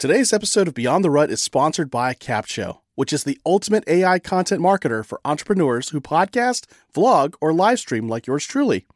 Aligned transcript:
Today's 0.00 0.32
episode 0.32 0.66
of 0.66 0.72
Beyond 0.72 1.04
the 1.04 1.10
Rut 1.10 1.30
is 1.30 1.42
sponsored 1.42 1.90
by 1.90 2.14
Capsho, 2.14 2.78
which 2.94 3.12
is 3.12 3.24
the 3.24 3.38
ultimate 3.44 3.84
AI 3.86 4.18
content 4.18 4.62
marketer 4.62 5.04
for 5.04 5.20
entrepreneurs 5.26 5.90
who 5.90 6.00
podcast, 6.00 6.64
vlog, 6.94 7.34
or 7.38 7.52
live 7.52 7.80
stream 7.80 8.08
like 8.08 8.26
yours 8.26 8.46
truly. 8.46 8.86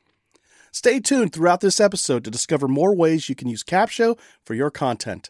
Stay 0.73 1.01
tuned 1.01 1.35
throughout 1.35 1.61
this 1.61 1.79
episode 1.79 2.25
to 2.25 2.31
discover 2.31 2.69
more 2.69 2.97
ways 2.97 3.29
you 3.29 3.35
can 3.35 3.49
use 3.49 3.63
Capsho 3.63 4.19
for 4.43 4.55
your 4.55 4.71
content. 4.71 5.29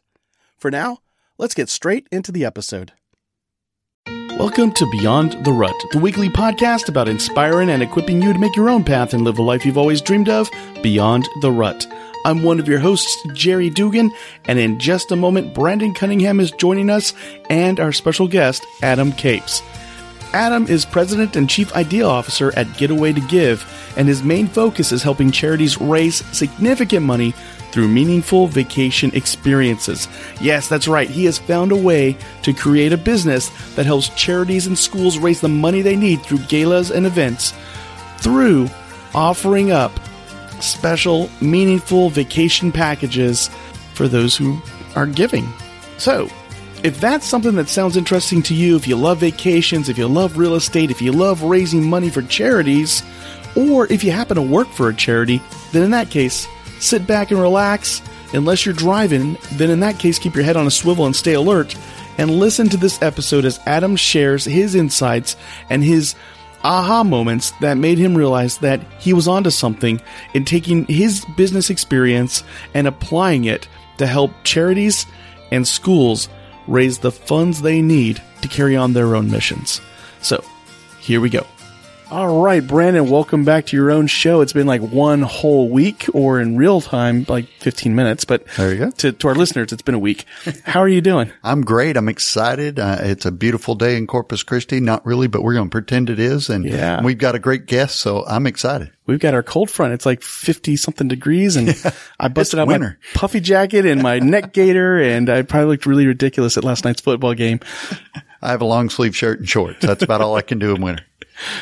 For 0.57 0.71
now, 0.71 0.99
let's 1.39 1.55
get 1.55 1.69
straight 1.69 2.07
into 2.13 2.31
the 2.31 2.45
episode. 2.45 2.93
Welcome 4.39 4.71
to 4.75 4.89
Beyond 4.93 5.45
the 5.45 5.53
Rut, 5.53 5.75
the 5.91 5.99
weekly 5.99 6.29
podcast 6.29 6.89
about 6.89 7.09
inspiring 7.09 7.71
and 7.71 7.83
equipping 7.83 8.23
you 8.23 8.33
to 8.33 8.39
make 8.39 8.55
your 8.55 8.71
own 8.71 8.85
path 8.85 9.13
and 9.13 9.25
live 9.25 9.35
the 9.35 9.43
life 9.43 9.67
you've 9.67 9.77
always 9.77 10.01
dreamed 10.01 10.29
of 10.29 10.49
beyond 10.85 11.29
the 11.41 11.51
rut. 11.51 11.85
I'm 12.25 12.43
one 12.43 12.59
of 12.59 12.69
your 12.69 12.79
hosts, 12.79 13.23
Jerry 13.35 13.69
Dugan, 13.69 14.11
and 14.47 14.59
in 14.59 14.79
just 14.79 15.13
a 15.13 15.17
moment, 15.17 15.55
Brandon 15.55 15.93
Cunningham 15.93 16.41
is 16.41 16.51
joining 16.53 16.89
us 16.89 17.13
and 17.51 17.79
our 17.79 17.93
special 17.93 18.29
guest, 18.29 18.65
Adam 18.83 19.13
Capes. 19.13 19.63
Adam 20.33 20.67
is 20.67 20.85
President 20.85 21.37
and 21.37 21.49
Chief 21.49 21.73
Idea 21.77 22.07
Officer 22.07 22.53
at 22.57 22.77
Getaway 22.77 23.13
to 23.13 23.21
Give, 23.21 23.65
and 23.97 24.09
his 24.09 24.25
main 24.25 24.49
focus 24.49 24.91
is 24.91 25.03
helping 25.03 25.31
charities 25.31 25.81
raise 25.81 26.25
significant 26.37 27.07
money 27.07 27.33
through 27.71 27.89
meaningful 27.89 28.47
vacation 28.47 29.11
experiences. 29.15 30.09
Yes, 30.41 30.69
that's 30.69 30.89
right. 30.89 31.11
He 31.11 31.25
has 31.27 31.39
found 31.39 31.73
a 31.73 31.77
way 31.77 32.17
to 32.43 32.53
create 32.53 32.93
a 32.93 32.97
business 32.97 33.51
that 33.75 33.87
helps 33.87 34.09
charities 34.11 34.67
and 34.67 34.79
schools 34.79 35.19
raise 35.19 35.41
the 35.41 35.49
money 35.49 35.83
they 35.83 35.97
need 35.97 36.23
through 36.23 36.39
galas 36.47 36.91
and 36.91 37.05
events 37.05 37.53
through 38.19 38.69
offering 39.15 39.71
up 39.71 39.93
special, 40.61 41.31
meaningful 41.41 42.11
vacation 42.11 42.73
packages 42.73 43.51
for 43.95 44.09
those 44.09 44.37
who 44.37 44.61
are 44.97 45.07
giving. 45.07 45.47
So, 45.99 46.29
if 46.83 47.01
that's 47.01 47.27
something 47.27 47.55
that 47.55 47.69
sounds 47.69 47.97
interesting 47.97 48.43
to 48.43 48.55
you, 48.55 48.77
if 48.77 48.87
you 48.87 48.97
love 48.97 49.19
vacations, 49.19 49.89
if 49.89 49.97
you 49.97 50.07
love 50.07 50.37
real 50.37 50.55
estate, 50.55 50.91
if 50.91 51.01
you 51.01 51.13
love 51.13 51.43
raising 51.43 51.83
money 51.83 52.11
for 52.11 52.23
charities, 52.23 53.03
or 53.57 53.91
if 53.91 54.05
you 54.05 54.11
happen 54.11 54.37
to 54.37 54.43
work 54.43 54.69
for 54.69 54.89
a 54.89 54.95
charity, 54.95 55.41
then 55.73 55.83
in 55.83 55.91
that 55.93 56.11
case, 56.11 56.47
sit 56.81 57.07
back 57.07 57.31
and 57.31 57.41
relax. 57.41 58.03
Unless 58.33 58.67
you're 58.67 58.75
driving, 58.75 59.39
then 59.53 59.71
in 59.71 59.81
that 59.81 59.99
case, 59.99 60.19
keep 60.19 60.35
your 60.35 60.45
head 60.45 60.57
on 60.57 60.67
a 60.67 60.71
swivel 60.71 61.07
and 61.07 61.15
stay 61.15 61.35
alert 61.35 61.77
and 62.19 62.31
listen 62.31 62.69
to 62.69 62.77
this 62.77 63.01
episode 63.03 63.45
as 63.45 63.61
Adam 63.67 63.97
shares 63.97 64.45
his 64.45 64.75
insights 64.75 65.37
and 65.71 65.83
his 65.83 66.15
aha 66.65 67.05
moments 67.05 67.53
that 67.61 67.77
made 67.77 67.99
him 67.99 68.17
realize 68.17 68.59
that 68.59 68.81
he 68.99 69.13
was 69.13 69.29
onto 69.29 69.51
something 69.51 70.01
in 70.33 70.45
taking 70.45 70.87
his 70.87 71.25
business 71.37 71.71
experience 71.71 72.43
and 72.73 72.87
applying 72.87 73.45
it 73.45 73.69
to 73.99 74.07
help 74.07 74.33
charities 74.43 75.07
and 75.53 75.69
schools 75.69 76.29
raise 76.67 76.99
the 76.99 77.13
funds 77.13 77.61
they 77.61 77.83
need 77.83 78.21
to 78.41 78.49
carry 78.49 78.77
on 78.77 78.93
their 78.93 79.15
own 79.15 79.31
missions. 79.31 79.81
So, 80.23 80.43
here 81.01 81.21
we 81.21 81.29
go. 81.29 81.47
All 82.15 82.41
right, 82.45 82.65
Brandon, 82.65 83.11
welcome 83.11 83.45
back 83.45 83.67
to 83.67 83.77
your 83.77 83.91
own 83.91 84.07
show. 84.07 84.41
It's 84.41 84.53
been 84.53 84.69
like 84.69 84.81
one 84.81 85.23
whole 85.23 85.69
week, 85.69 86.07
or 86.15 86.41
in 86.41 86.57
real 86.57 86.81
time, 86.81 87.27
like 87.29 87.49
15 87.59 87.97
minutes, 87.97 88.25
but 88.25 88.47
there 88.57 88.73
you 88.73 88.79
go. 88.79 88.91
To, 88.93 89.11
to 89.11 89.27
our 89.27 89.35
listeners, 89.35 89.73
it's 89.73 89.83
been 89.83 89.97
a 89.97 89.99
week. 89.99 90.25
How 90.63 90.79
are 90.79 90.87
you 90.87 91.01
doing? 91.01 91.33
I'm 91.43 91.63
great. 91.63 91.97
I'm 91.97 92.09
excited. 92.09 92.79
Uh, 92.79 92.99
it's 93.01 93.25
a 93.25 93.33
beautiful 93.33 93.75
day 93.75 93.97
in 93.97 94.07
Corpus 94.07 94.45
Christi. 94.45 94.79
Not 94.79 95.05
really, 95.05 95.27
but 95.27 95.43
we're 95.43 95.55
going 95.55 95.67
to 95.67 95.73
pretend 95.73 96.09
it 96.09 96.21
is. 96.21 96.51
And 96.51 96.65
yeah. 96.65 97.03
we've 97.03 97.19
got 97.19 97.35
a 97.35 97.41
great 97.41 97.67
guest, 97.67 97.97
so 97.97 98.25
I'm 98.25 98.47
excited. 98.47 98.93
We've 99.07 99.19
got 99.19 99.35
our 99.35 99.43
cold 99.43 99.69
front. 99.69 99.93
It's 99.93 100.07
like 100.07 100.23
50 100.23 100.77
something 100.77 101.09
degrees 101.09 101.57
and 101.57 101.67
yeah, 101.85 101.91
I 102.21 102.29
busted 102.29 102.61
out 102.61 102.69
winter. 102.69 102.97
my 103.13 103.19
puffy 103.19 103.41
jacket 103.41 103.87
and 103.87 104.01
my 104.01 104.21
neck 104.21 104.53
gaiter 104.53 105.01
and 105.01 105.29
I 105.29 105.43
probably 105.43 105.71
looked 105.71 105.85
really 105.85 106.07
ridiculous 106.07 106.57
at 106.57 106.63
last 106.63 106.85
night's 106.85 107.01
football 107.01 107.35
game. 107.35 107.59
I 108.41 108.51
have 108.51 108.61
a 108.61 108.67
long 108.67 108.89
sleeve 108.89 109.17
shirt 109.17 109.41
and 109.41 109.49
shorts. 109.49 109.81
That's 109.81 110.05
about 110.05 110.21
all 110.21 110.37
I 110.37 110.43
can 110.43 110.59
do 110.59 110.75
in 110.75 110.81
winter. 110.81 111.05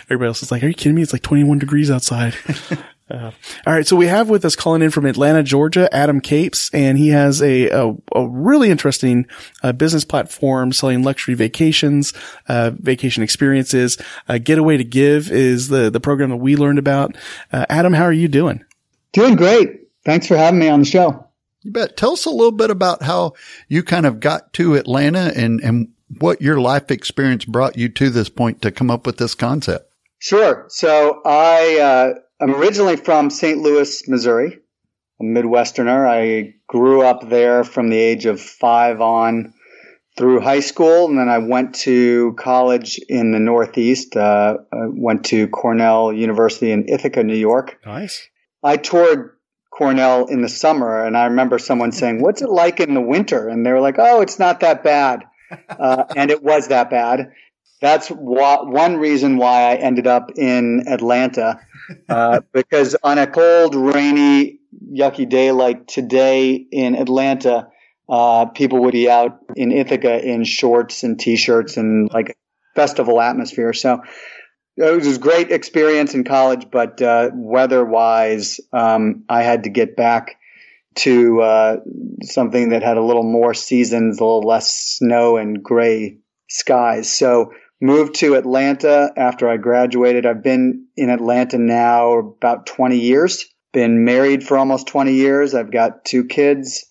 Everybody 0.05 0.29
else 0.29 0.43
is 0.43 0.51
like, 0.51 0.63
are 0.63 0.69
you 0.69 0.75
kidding 0.75 0.95
me? 0.95 1.03
It's 1.03 1.13
like 1.13 1.23
21 1.23 1.59
degrees 1.59 1.91
outside. 1.91 2.35
uh, 3.11 3.31
all 3.67 3.73
right. 3.73 3.87
So 3.87 3.97
we 3.97 4.07
have 4.07 4.29
with 4.29 4.45
us 4.45 4.57
calling 4.57 4.83
in 4.83 4.91
from 4.91 5.07
Atlanta, 5.07 5.43
Georgia, 5.43 5.93
Adam 5.95 6.21
Capes, 6.21 6.71
and 6.73 6.99
he 6.99 7.09
has 7.09 7.43
a, 7.43 7.69
a, 7.69 7.95
a 8.15 8.29
really 8.29 8.71
interesting 8.71 9.27
uh, 9.63 9.73
business 9.73 10.05
platform 10.05 10.73
selling 10.73 11.03
luxury 11.03 11.35
vacations, 11.35 12.13
uh, 12.49 12.71
vacation 12.75 13.23
experiences. 13.23 13.99
Uh, 14.29 14.39
Getaway 14.39 14.77
to 14.77 14.85
Give 14.85 15.31
is 15.31 15.69
the, 15.69 15.91
the 15.91 16.01
program 16.01 16.31
that 16.31 16.37
we 16.37 16.57
learned 16.57 16.79
about. 16.79 17.17
Uh, 17.53 17.67
Adam, 17.69 17.93
how 17.93 18.05
are 18.05 18.13
you 18.13 18.29
doing? 18.29 18.65
Doing 19.13 19.37
great. 19.37 19.89
Thanks 20.05 20.27
for 20.27 20.37
having 20.37 20.61
me 20.61 20.69
on 20.69 20.81
the 20.81 20.87
show. 20.87 21.27
You 21.63 21.71
bet. 21.71 21.97
Tell 21.97 22.13
us 22.13 22.25
a 22.25 22.31
little 22.31 22.53
bit 22.53 22.71
about 22.71 23.03
how 23.03 23.35
you 23.69 23.83
kind 23.83 24.05
of 24.05 24.19
got 24.19 24.53
to 24.55 24.75
Atlanta 24.75 25.33
and, 25.37 25.61
and 25.61 25.89
what 26.19 26.43
your 26.43 26.61
life 26.61 26.91
experience 26.91 27.45
brought 27.45 27.77
you 27.77 27.89
to 27.89 28.11
this 28.11 28.29
point 28.29 28.63
to 28.63 28.71
come 28.71 28.91
up 28.91 29.07
with 29.07 29.19
this 29.19 29.35
concept. 29.35 29.93
Sure. 30.19 30.67
So 30.69 31.21
I 31.25 31.79
uh, 31.81 32.45
am 32.45 32.55
originally 32.55 32.97
from 32.97 33.31
St. 33.31 33.59
Louis, 33.59 34.09
Missouri, 34.09 34.59
a 35.21 35.25
Midwesterner. 35.25 36.09
I 36.09 36.55
grew 36.69 37.03
up 37.03 37.29
there 37.29 37.65
from 37.65 37.91
the 37.91 37.97
age 37.97 38.27
of 38.27 38.41
five 38.41 39.01
on 39.01 39.55
through 40.17 40.41
high 40.41 40.61
school, 40.61 41.09
and 41.09 41.19
then 41.19 41.29
I 41.29 41.39
went 41.39 41.75
to 41.77 42.35
college 42.39 43.01
in 43.09 43.33
the 43.33 43.41
Northeast. 43.41 44.17
Uh, 44.17 44.59
I 44.73 44.87
went 44.89 45.25
to 45.27 45.49
Cornell 45.49 46.13
University 46.13 46.71
in 46.71 46.89
Ithaca, 46.89 47.25
New 47.25 47.35
York. 47.35 47.81
Nice. 47.85 48.29
I 48.63 48.77
toured 48.77 49.37
Cornell 49.71 50.27
in 50.27 50.43
the 50.43 50.49
summer, 50.49 51.05
and 51.05 51.17
I 51.17 51.25
remember 51.25 51.59
someone 51.59 51.93
saying, 51.93 52.21
"What's 52.21 52.43
it 52.43 52.51
like 52.51 52.79
in 52.79 52.95
the 52.95 53.01
winter?" 53.01 53.49
And 53.49 53.65
they 53.65 53.73
were 53.73 53.81
like, 53.81 53.97
"Oh, 53.99 54.21
it's 54.21 54.39
not 54.39 54.61
that 54.61 54.85
bad." 54.85 55.25
Uh, 55.79 56.05
and 56.17 56.31
it 56.31 56.43
was 56.43 56.69
that 56.69 56.91
bad. 56.91 57.33
That's 57.81 58.09
wh- 58.09 58.15
one 58.65 58.97
reason 58.97 59.37
why 59.37 59.73
I 59.73 59.75
ended 59.75 60.07
up 60.07 60.31
in 60.37 60.85
Atlanta, 60.87 61.61
uh, 62.09 62.41
because 62.53 62.97
on 63.03 63.19
a 63.19 63.27
cold, 63.27 63.75
rainy, 63.75 64.61
yucky 64.93 65.29
day 65.29 65.51
like 65.51 65.87
today 65.87 66.55
in 66.55 66.95
Atlanta, 66.95 67.69
uh, 68.09 68.47
people 68.47 68.81
would 68.83 68.93
be 68.93 69.11
out 69.11 69.39
in 69.57 69.73
Ithaca 69.73 70.25
in 70.25 70.45
shorts 70.45 71.03
and 71.03 71.19
t-shirts 71.19 71.77
and 71.77 72.11
like 72.13 72.37
festival 72.75 73.21
atmosphere. 73.21 73.73
So 73.73 74.03
it 74.77 74.95
was 74.95 75.17
a 75.17 75.21
great 75.21 75.51
experience 75.51 76.15
in 76.15 76.25
college, 76.25 76.67
but 76.71 77.01
uh, 77.03 77.31
weather-wise, 77.35 78.61
um, 78.73 79.25
I 79.29 79.43
had 79.43 79.65
to 79.65 79.71
get 79.71 79.97
back 79.97 80.37
to 80.97 81.41
uh, 81.41 81.77
something 82.23 82.71
that 82.71 82.83
had 82.83 82.97
a 82.97 83.03
little 83.03 83.23
more 83.23 83.55
seasons, 83.55 84.19
a 84.19 84.25
little 84.25 84.43
less 84.43 84.97
snow 84.99 85.37
and 85.37 85.63
gray 85.63 86.19
skies. 86.49 87.11
So 87.11 87.53
moved 87.81 88.17
to 88.17 88.35
Atlanta 88.35 89.13
after 89.17 89.49
I 89.49 89.57
graduated. 89.57 90.27
I've 90.27 90.43
been 90.43 90.87
in 90.97 91.11
Atlanta 91.11 91.59
now 91.59 92.19
about 92.19 92.67
20 92.67 92.99
years. 92.99 93.47
Been 93.73 94.05
married 94.05 94.45
for 94.45 94.59
almost 94.59 94.87
20 94.87 95.15
years. 95.15 95.55
I've 95.55 95.73
got 95.73 96.05
two 96.05 96.25
kids 96.25 96.87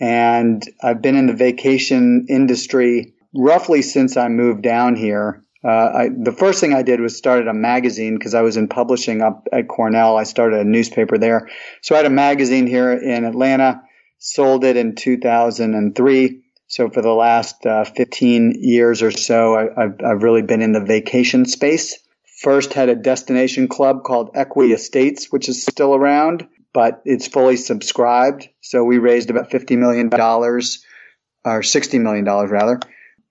and 0.00 0.62
I've 0.82 1.02
been 1.02 1.16
in 1.16 1.26
the 1.26 1.34
vacation 1.34 2.26
industry 2.28 3.14
roughly 3.34 3.82
since 3.82 4.16
I 4.16 4.28
moved 4.28 4.62
down 4.62 4.96
here. 4.96 5.43
Uh, 5.64 5.90
I, 5.94 6.08
the 6.10 6.32
first 6.32 6.60
thing 6.60 6.74
I 6.74 6.82
did 6.82 7.00
was 7.00 7.16
started 7.16 7.48
a 7.48 7.54
magazine 7.54 8.16
because 8.16 8.34
I 8.34 8.42
was 8.42 8.58
in 8.58 8.68
publishing 8.68 9.22
up 9.22 9.48
at 9.50 9.66
Cornell. 9.66 10.16
I 10.16 10.24
started 10.24 10.60
a 10.60 10.64
newspaper 10.64 11.16
there. 11.16 11.48
So 11.80 11.94
I 11.94 11.98
had 11.98 12.06
a 12.06 12.10
magazine 12.10 12.66
here 12.66 12.92
in 12.92 13.24
Atlanta, 13.24 13.82
sold 14.18 14.64
it 14.64 14.76
in 14.76 14.94
2003. 14.94 16.42
So 16.66 16.90
for 16.90 17.00
the 17.00 17.12
last 17.12 17.64
uh, 17.64 17.84
15 17.84 18.56
years 18.60 19.02
or 19.02 19.10
so, 19.10 19.54
I, 19.54 19.82
have 19.82 20.00
I've 20.04 20.22
really 20.22 20.42
been 20.42 20.60
in 20.60 20.72
the 20.72 20.84
vacation 20.84 21.46
space. 21.46 21.98
First 22.42 22.74
had 22.74 22.90
a 22.90 22.94
destination 22.94 23.68
club 23.68 24.02
called 24.04 24.32
Equity 24.34 24.74
Estates, 24.74 25.32
which 25.32 25.48
is 25.48 25.62
still 25.62 25.94
around, 25.94 26.46
but 26.74 27.00
it's 27.06 27.26
fully 27.26 27.56
subscribed. 27.56 28.48
So 28.60 28.84
we 28.84 28.98
raised 28.98 29.30
about 29.30 29.50
$50 29.50 29.78
million 29.78 30.10
or 30.12 31.60
$60 31.60 32.00
million 32.02 32.24
rather 32.24 32.80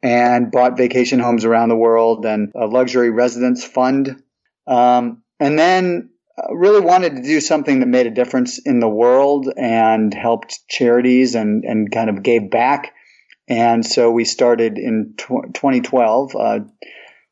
and 0.04 0.52
bought 0.52 0.76
vacation 0.76 1.20
homes 1.20 1.46
around 1.46 1.70
the 1.70 1.78
world 1.78 2.26
and 2.26 2.52
a 2.54 2.68
luxury 2.68 3.10
residence 3.10 3.64
fund. 3.64 4.22
Um, 4.68 5.24
and 5.40 5.58
then 5.58 6.10
uh, 6.38 6.54
really 6.54 6.82
wanted 6.82 7.16
to 7.16 7.24
do 7.24 7.40
something 7.40 7.80
that 7.80 7.88
made 7.88 8.06
a 8.06 8.12
difference 8.12 8.60
in 8.60 8.82
the 8.82 8.90
world 8.90 9.48
and 9.56 10.14
helped 10.14 10.60
charities 10.68 11.36
and, 11.36 11.64
and 11.64 11.90
kind 11.90 12.10
of 12.10 12.22
gave 12.22 12.52
back. 12.52 12.94
And 13.48 13.86
so 13.86 14.12
we 14.12 14.26
started 14.26 14.78
in 14.78 15.14
tw- 15.18 15.54
2012. 15.54 16.36
Uh, 16.36 16.60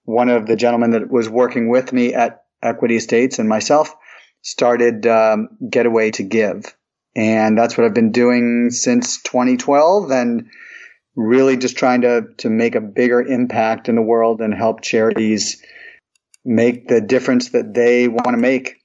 one 0.05 0.29
of 0.29 0.47
the 0.47 0.55
gentlemen 0.55 0.91
that 0.91 1.11
was 1.11 1.27
working 1.29 1.69
with 1.69 1.91
me 1.91 2.13
at 2.13 2.43
Equity 2.63 2.95
Estates 2.95 3.37
and 3.37 3.49
myself 3.49 3.93
started 4.41 5.05
um, 5.07 5.49
Getaway 5.69 6.11
to 6.11 6.23
Give. 6.23 6.65
And 7.15 7.57
that's 7.57 7.77
what 7.77 7.85
I've 7.85 7.93
been 7.93 8.13
doing 8.13 8.69
since 8.71 9.21
2012. 9.23 10.11
And 10.11 10.49
really 11.15 11.57
just 11.57 11.77
trying 11.77 12.01
to, 12.01 12.23
to 12.37 12.49
make 12.49 12.75
a 12.75 12.81
bigger 12.81 13.21
impact 13.21 13.89
in 13.89 13.95
the 13.95 14.01
world 14.01 14.41
and 14.41 14.53
help 14.53 14.81
charities 14.81 15.61
make 16.43 16.87
the 16.87 17.01
difference 17.01 17.49
that 17.49 17.73
they 17.73 18.07
want 18.07 18.31
to 18.31 18.37
make 18.37 18.77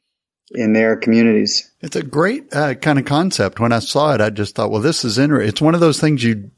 in 0.51 0.73
their 0.73 0.97
communities. 0.97 1.71
It's 1.81 1.97
a 1.97 2.03
great 2.03 2.55
uh, 2.55 2.75
kind 2.75 2.99
of 2.99 3.05
concept. 3.05 3.59
When 3.59 3.73
I 3.73 3.81
saw 3.81 4.15
it, 4.15 4.21
I 4.21 4.31
just 4.31 4.55
thought, 4.55 4.71
well, 4.71 4.81
this 4.81 5.05
is 5.05 5.19
interesting. 5.19 5.49
It's 5.49 5.61
one 5.61 5.75
of 5.75 5.81
those 5.81 6.01
things 6.01 6.23
you 6.23 6.51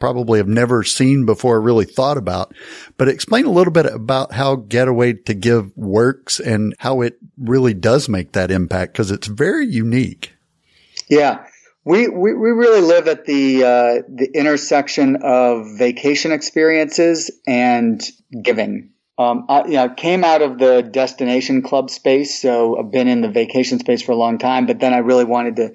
probably 0.00 0.38
have 0.38 0.48
never 0.48 0.82
seen 0.82 1.26
before, 1.26 1.60
really 1.60 1.84
thought 1.84 2.16
about. 2.16 2.54
But 2.96 3.08
explain 3.08 3.44
a 3.44 3.50
little 3.50 3.72
bit 3.72 3.86
about 3.86 4.32
how 4.32 4.56
Getaway 4.56 5.14
to 5.14 5.34
Give 5.34 5.76
works 5.76 6.40
and 6.40 6.74
how 6.78 7.02
it 7.02 7.18
really 7.38 7.74
does 7.74 8.08
make 8.08 8.32
that 8.32 8.50
impact 8.50 8.92
because 8.92 9.10
it's 9.10 9.26
very 9.26 9.66
unique. 9.66 10.32
Yeah. 11.08 11.46
We, 11.84 12.08
we, 12.08 12.34
we 12.34 12.50
really 12.50 12.80
live 12.80 13.08
at 13.08 13.24
the 13.24 13.64
uh, 13.64 14.02
the 14.08 14.30
intersection 14.34 15.16
of 15.22 15.76
vacation 15.76 16.30
experiences 16.30 17.30
and 17.46 18.00
giving. 18.42 18.90
Um, 19.18 19.46
I 19.48 19.64
you 19.64 19.72
know, 19.72 19.88
came 19.88 20.24
out 20.24 20.42
of 20.42 20.58
the 20.58 20.82
destination 20.82 21.62
club 21.62 21.90
space, 21.90 22.40
so 22.40 22.78
I've 22.78 22.92
been 22.92 23.08
in 23.08 23.20
the 23.20 23.30
vacation 23.30 23.78
space 23.80 24.00
for 24.02 24.12
a 24.12 24.16
long 24.16 24.38
time. 24.38 24.66
But 24.66 24.78
then 24.78 24.94
I 24.94 24.98
really 24.98 25.24
wanted 25.24 25.56
to 25.56 25.72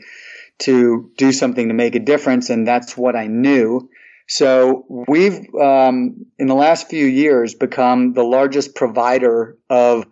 to 0.59 1.11
do 1.17 1.31
something 1.31 1.67
to 1.67 1.73
make 1.73 1.95
a 1.95 1.99
difference, 1.99 2.49
and 2.49 2.65
that's 2.65 2.95
what 2.95 3.15
I 3.15 3.27
knew. 3.27 3.89
So 4.27 4.85
we've 5.07 5.53
um, 5.55 6.25
in 6.37 6.47
the 6.47 6.55
last 6.55 6.89
few 6.89 7.05
years 7.05 7.53
become 7.53 8.13
the 8.13 8.23
largest 8.23 8.75
provider 8.75 9.57
of 9.69 10.05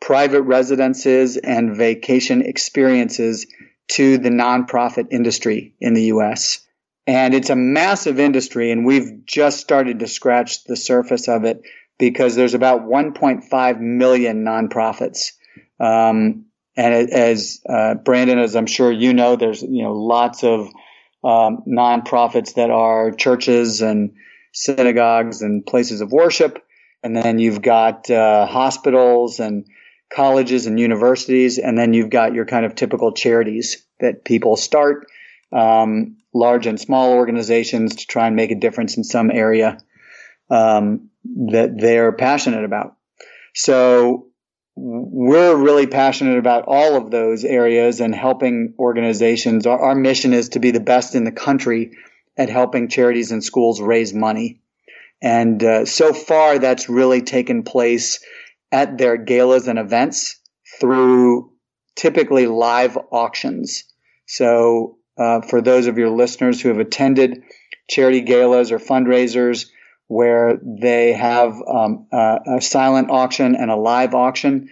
private 0.00 0.42
residences 0.42 1.36
and 1.36 1.76
vacation 1.76 2.42
experiences 2.42 3.46
to 3.90 4.18
the 4.18 4.30
nonprofit 4.30 5.08
industry 5.10 5.74
in 5.80 5.94
the 5.94 6.04
US. 6.04 6.66
And 7.06 7.34
it's 7.34 7.50
a 7.50 7.56
massive 7.56 8.20
industry, 8.20 8.70
and 8.70 8.86
we've 8.86 9.24
just 9.24 9.60
started 9.60 9.98
to 10.00 10.06
scratch 10.06 10.64
the 10.64 10.76
surface 10.76 11.28
of 11.28 11.44
it 11.44 11.62
because 11.98 12.36
there's 12.36 12.54
about 12.54 12.82
1.5 12.82 13.80
million 13.80 14.44
nonprofits. 14.44 15.32
Um, 15.80 16.46
and 16.76 17.10
as 17.10 17.60
uh, 17.68 17.94
Brandon, 17.94 18.38
as 18.38 18.54
I'm 18.54 18.66
sure 18.66 18.92
you 18.92 19.12
know, 19.12 19.36
there's 19.36 19.62
you 19.62 19.82
know 19.82 19.92
lots 19.92 20.44
of 20.44 20.68
um, 21.24 21.64
nonprofits 21.66 22.54
that 22.54 22.70
are 22.70 23.10
churches 23.10 23.82
and 23.82 24.12
synagogues 24.52 25.42
and 25.42 25.66
places 25.66 26.00
of 26.00 26.12
worship, 26.12 26.64
and 27.02 27.16
then 27.16 27.38
you've 27.38 27.60
got 27.60 28.08
uh, 28.08 28.46
hospitals 28.46 29.40
and 29.40 29.66
colleges 30.14 30.66
and 30.66 30.78
universities, 30.78 31.58
and 31.58 31.78
then 31.78 31.92
you've 31.92 32.10
got 32.10 32.34
your 32.34 32.44
kind 32.44 32.66
of 32.66 32.74
typical 32.74 33.12
charities 33.12 33.86
that 34.00 34.24
people 34.24 34.56
start, 34.56 35.06
um, 35.52 36.16
large 36.34 36.66
and 36.66 36.80
small 36.80 37.12
organizations 37.12 37.96
to 37.96 38.06
try 38.06 38.26
and 38.26 38.36
make 38.36 38.50
a 38.50 38.58
difference 38.58 38.96
in 38.96 39.04
some 39.04 39.30
area 39.30 39.78
um, 40.50 41.10
that 41.24 41.78
they're 41.78 42.12
passionate 42.12 42.64
about. 42.64 42.96
So 43.54 44.26
we're 44.76 45.56
really 45.56 45.86
passionate 45.86 46.38
about 46.38 46.64
all 46.66 46.96
of 46.96 47.10
those 47.10 47.44
areas 47.44 48.00
and 48.00 48.14
helping 48.14 48.74
organizations. 48.78 49.66
Our, 49.66 49.78
our 49.78 49.94
mission 49.94 50.32
is 50.32 50.50
to 50.50 50.60
be 50.60 50.70
the 50.70 50.80
best 50.80 51.14
in 51.14 51.24
the 51.24 51.32
country 51.32 51.92
at 52.36 52.48
helping 52.48 52.88
charities 52.88 53.32
and 53.32 53.44
schools 53.44 53.80
raise 53.80 54.14
money. 54.14 54.60
And 55.22 55.62
uh, 55.62 55.84
so 55.84 56.14
far, 56.14 56.58
that's 56.58 56.88
really 56.88 57.20
taken 57.20 57.62
place 57.62 58.20
at 58.72 58.98
their 58.98 59.16
galas 59.16 59.68
and 59.68 59.78
events 59.78 60.40
through 60.80 61.52
typically 61.96 62.46
live 62.46 62.96
auctions. 63.10 63.84
So, 64.26 64.98
uh, 65.18 65.42
for 65.42 65.60
those 65.60 65.86
of 65.86 65.98
your 65.98 66.10
listeners 66.10 66.60
who 66.60 66.68
have 66.68 66.78
attended 66.78 67.42
charity 67.88 68.20
galas 68.22 68.72
or 68.72 68.78
fundraisers 68.78 69.66
where 70.06 70.58
they 70.64 71.12
have 71.12 71.60
um, 71.62 72.06
a 72.12 72.60
silent 72.60 73.10
auction 73.10 73.54
and 73.54 73.70
a 73.70 73.76
live 73.76 74.14
auction, 74.14 74.68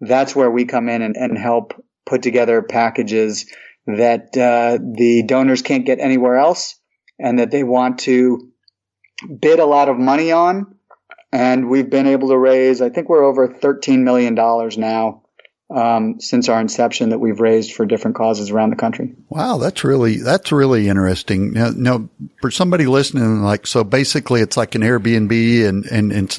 that's 0.00 0.34
where 0.34 0.50
we 0.50 0.64
come 0.64 0.88
in 0.88 1.02
and, 1.02 1.16
and 1.16 1.38
help 1.38 1.72
put 2.04 2.22
together 2.22 2.62
packages 2.62 3.46
that 3.86 4.36
uh, 4.36 4.78
the 4.96 5.22
donors 5.24 5.62
can't 5.62 5.86
get 5.86 6.00
anywhere 6.00 6.36
else 6.36 6.78
and 7.18 7.38
that 7.38 7.50
they 7.50 7.62
want 7.62 8.00
to 8.00 8.50
bid 9.40 9.60
a 9.60 9.66
lot 9.66 9.88
of 9.88 9.98
money 9.98 10.32
on 10.32 10.74
and 11.32 11.68
we've 11.68 11.88
been 11.88 12.06
able 12.06 12.28
to 12.28 12.38
raise, 12.38 12.82
I 12.82 12.90
think 12.90 13.08
we're 13.08 13.24
over 13.24 13.48
$13 13.48 14.00
million 14.00 14.34
now 14.34 15.22
um, 15.74 16.20
since 16.20 16.48
our 16.48 16.60
inception 16.60 17.10
that 17.10 17.18
we've 17.18 17.40
raised 17.40 17.72
for 17.72 17.86
different 17.86 18.16
causes 18.16 18.50
around 18.50 18.70
the 18.70 18.76
country. 18.76 19.14
Wow, 19.30 19.56
that's 19.56 19.84
really 19.84 20.18
that's 20.18 20.52
really 20.52 20.88
interesting. 20.88 21.52
Now, 21.52 21.70
now, 21.74 22.08
for 22.40 22.50
somebody 22.50 22.86
listening, 22.86 23.42
like 23.42 23.66
so, 23.66 23.82
basically, 23.82 24.42
it's 24.42 24.56
like 24.56 24.74
an 24.74 24.82
Airbnb, 24.82 25.66
and 25.66 25.86
and 25.86 26.12
and 26.12 26.38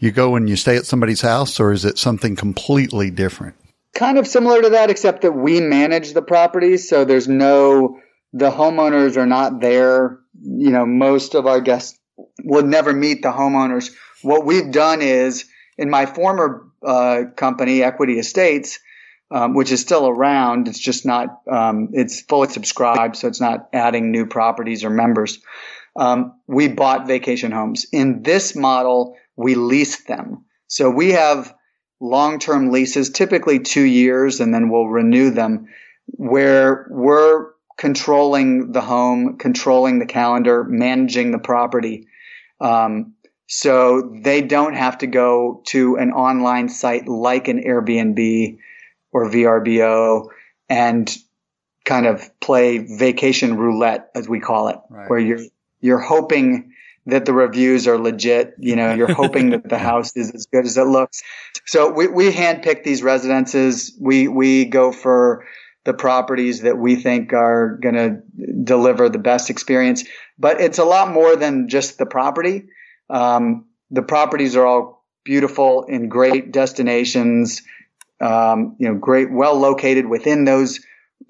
you 0.00 0.12
go 0.12 0.36
and 0.36 0.48
you 0.48 0.56
stay 0.56 0.76
at 0.76 0.86
somebody's 0.86 1.22
house, 1.22 1.58
or 1.58 1.72
is 1.72 1.84
it 1.84 1.98
something 1.98 2.36
completely 2.36 3.10
different? 3.10 3.56
Kind 3.94 4.18
of 4.18 4.26
similar 4.26 4.60
to 4.60 4.70
that, 4.70 4.90
except 4.90 5.22
that 5.22 5.32
we 5.32 5.60
manage 5.60 6.12
the 6.12 6.22
properties, 6.22 6.88
so 6.88 7.04
there's 7.04 7.28
no 7.28 8.00
the 8.32 8.50
homeowners 8.50 9.16
are 9.16 9.26
not 9.26 9.60
there. 9.60 10.18
You 10.42 10.70
know, 10.70 10.84
most 10.84 11.34
of 11.34 11.46
our 11.46 11.60
guests 11.60 11.98
would 12.42 12.66
never 12.66 12.92
meet 12.92 13.22
the 13.22 13.32
homeowners 13.32 13.92
what 14.24 14.44
we've 14.44 14.70
done 14.70 15.02
is 15.02 15.44
in 15.78 15.90
my 15.90 16.06
former 16.06 16.66
uh, 16.84 17.24
company, 17.36 17.82
Equity 17.82 18.18
Estates, 18.18 18.78
um, 19.30 19.54
which 19.54 19.72
is 19.72 19.80
still 19.80 20.08
around. 20.08 20.68
It's 20.68 20.78
just 20.78 21.06
not, 21.06 21.40
um, 21.50 21.90
it's 21.92 22.20
fully 22.22 22.48
subscribed, 22.48 23.16
so 23.16 23.28
it's 23.28 23.40
not 23.40 23.68
adding 23.72 24.10
new 24.10 24.26
properties 24.26 24.84
or 24.84 24.90
members. 24.90 25.40
Um, 25.96 26.34
we 26.46 26.68
bought 26.68 27.06
vacation 27.06 27.52
homes. 27.52 27.86
In 27.92 28.22
this 28.22 28.54
model, 28.54 29.16
we 29.36 29.54
lease 29.54 30.04
them. 30.04 30.44
So 30.66 30.90
we 30.90 31.12
have 31.12 31.54
long-term 32.00 32.70
leases, 32.70 33.10
typically 33.10 33.60
two 33.60 33.84
years, 33.84 34.40
and 34.40 34.52
then 34.52 34.68
we'll 34.68 34.88
renew 34.88 35.30
them 35.30 35.68
where 36.06 36.86
we're 36.90 37.50
controlling 37.76 38.72
the 38.72 38.80
home, 38.80 39.38
controlling 39.38 39.98
the 39.98 40.06
calendar, 40.06 40.64
managing 40.64 41.30
the 41.30 41.38
property. 41.38 42.06
Um, 42.60 43.14
so 43.56 44.10
they 44.12 44.42
don't 44.42 44.74
have 44.74 44.98
to 44.98 45.06
go 45.06 45.62
to 45.66 45.94
an 45.94 46.10
online 46.10 46.68
site 46.68 47.06
like 47.06 47.46
an 47.46 47.62
Airbnb 47.62 48.58
or 49.12 49.30
VRBO 49.30 50.26
and 50.68 51.16
kind 51.84 52.06
of 52.06 52.28
play 52.40 52.78
vacation 52.78 53.56
roulette, 53.56 54.10
as 54.16 54.28
we 54.28 54.40
call 54.40 54.66
it, 54.68 54.78
right. 54.90 55.08
where 55.08 55.20
you're, 55.20 55.38
you're 55.80 56.00
hoping 56.00 56.72
that 57.06 57.26
the 57.26 57.32
reviews 57.32 57.86
are 57.86 57.96
legit. 57.96 58.54
You 58.58 58.74
know, 58.74 58.92
you're 58.92 59.14
hoping 59.14 59.50
that 59.50 59.68
the 59.68 59.78
house 59.90 60.16
is 60.16 60.32
as 60.32 60.46
good 60.46 60.64
as 60.64 60.76
it 60.76 60.88
looks. 60.88 61.22
So 61.64 61.92
we, 61.92 62.08
we 62.08 62.32
handpick 62.32 62.82
these 62.82 63.04
residences. 63.04 63.96
We, 64.00 64.26
we 64.26 64.64
go 64.64 64.90
for 64.90 65.46
the 65.84 65.94
properties 65.94 66.62
that 66.62 66.76
we 66.76 66.96
think 66.96 67.32
are 67.32 67.78
going 67.80 67.94
to 67.94 68.20
deliver 68.64 69.08
the 69.08 69.18
best 69.20 69.48
experience. 69.48 70.02
But 70.40 70.60
it's 70.60 70.78
a 70.78 70.84
lot 70.84 71.12
more 71.12 71.36
than 71.36 71.68
just 71.68 71.98
the 71.98 72.06
property. 72.06 72.64
Um, 73.14 73.66
the 73.92 74.02
properties 74.02 74.56
are 74.56 74.66
all 74.66 75.04
beautiful 75.24 75.84
in 75.84 76.08
great 76.08 76.52
destinations, 76.52 77.62
um, 78.20 78.74
you 78.80 78.88
know, 78.88 78.94
great, 78.98 79.32
well 79.32 79.56
located 79.56 80.06
within 80.06 80.44
those 80.44 80.80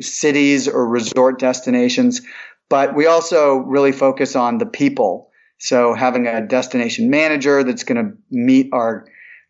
cities 0.01 0.67
or 0.67 0.89
resort 0.89 1.39
destinations. 1.39 2.23
But 2.71 2.95
we 2.95 3.07
also 3.07 3.57
really 3.57 3.93
focus 3.93 4.35
on 4.35 4.57
the 4.57 4.67
people. 4.67 5.31
So 5.59 5.93
having 5.93 6.27
a 6.27 6.47
destination 6.47 7.11
manager 7.11 7.63
that's 7.63 7.85
going 7.85 8.05
to 8.05 8.17
meet 8.31 8.71
our 8.73 9.07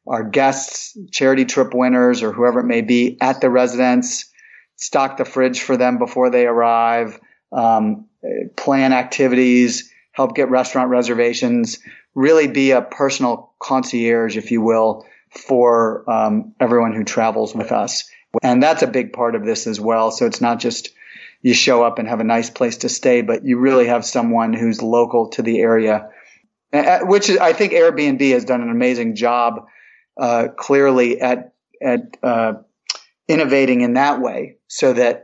our 0.06 0.22
guests, 0.22 0.98
charity 1.12 1.46
trip 1.46 1.72
winners, 1.72 2.22
or 2.22 2.30
whoever 2.30 2.60
it 2.60 2.66
may 2.66 2.82
be 2.82 3.16
at 3.22 3.40
the 3.40 3.48
residence, 3.48 4.30
stock 4.76 5.16
the 5.16 5.24
fridge 5.24 5.62
for 5.62 5.78
them 5.78 5.96
before 5.96 6.28
they 6.28 6.46
arrive, 6.46 7.18
um, 7.52 8.06
plan 8.54 8.92
activities, 8.92 9.90
help 10.12 10.34
get 10.34 10.50
restaurant 10.50 10.90
reservations, 10.90 11.78
really 12.14 12.46
be 12.46 12.70
a 12.72 12.82
personal 12.82 13.52
concierge, 13.58 14.36
if 14.36 14.50
you 14.50 14.60
will, 14.60 15.06
for 15.30 16.08
um, 16.10 16.54
everyone 16.60 16.92
who 16.92 17.04
travels 17.04 17.54
with 17.54 17.72
us. 17.72 18.04
And 18.42 18.62
that's 18.62 18.82
a 18.82 18.86
big 18.88 19.12
part 19.12 19.34
of 19.34 19.44
this 19.44 19.66
as 19.66 19.80
well. 19.80 20.10
So 20.10 20.26
it's 20.26 20.40
not 20.40 20.60
just 20.60 20.90
you 21.42 21.54
show 21.54 21.82
up 21.82 21.98
and 21.98 22.08
have 22.08 22.20
a 22.20 22.24
nice 22.24 22.50
place 22.50 22.78
to 22.78 22.88
stay, 22.88 23.20
but 23.20 23.44
you 23.44 23.58
really 23.58 23.86
have 23.86 24.04
someone 24.04 24.54
who's 24.54 24.82
local 24.82 25.28
to 25.30 25.42
the 25.42 25.60
area, 25.60 26.08
which 27.02 27.30
I 27.30 27.52
think 27.52 27.72
Airbnb 27.72 28.30
has 28.32 28.44
done 28.44 28.62
an 28.62 28.70
amazing 28.70 29.14
job, 29.14 29.66
uh, 30.18 30.48
clearly 30.56 31.20
at 31.20 31.52
at 31.82 32.16
uh, 32.22 32.54
innovating 33.28 33.82
in 33.82 33.94
that 33.94 34.20
way, 34.20 34.56
so 34.68 34.94
that 34.94 35.23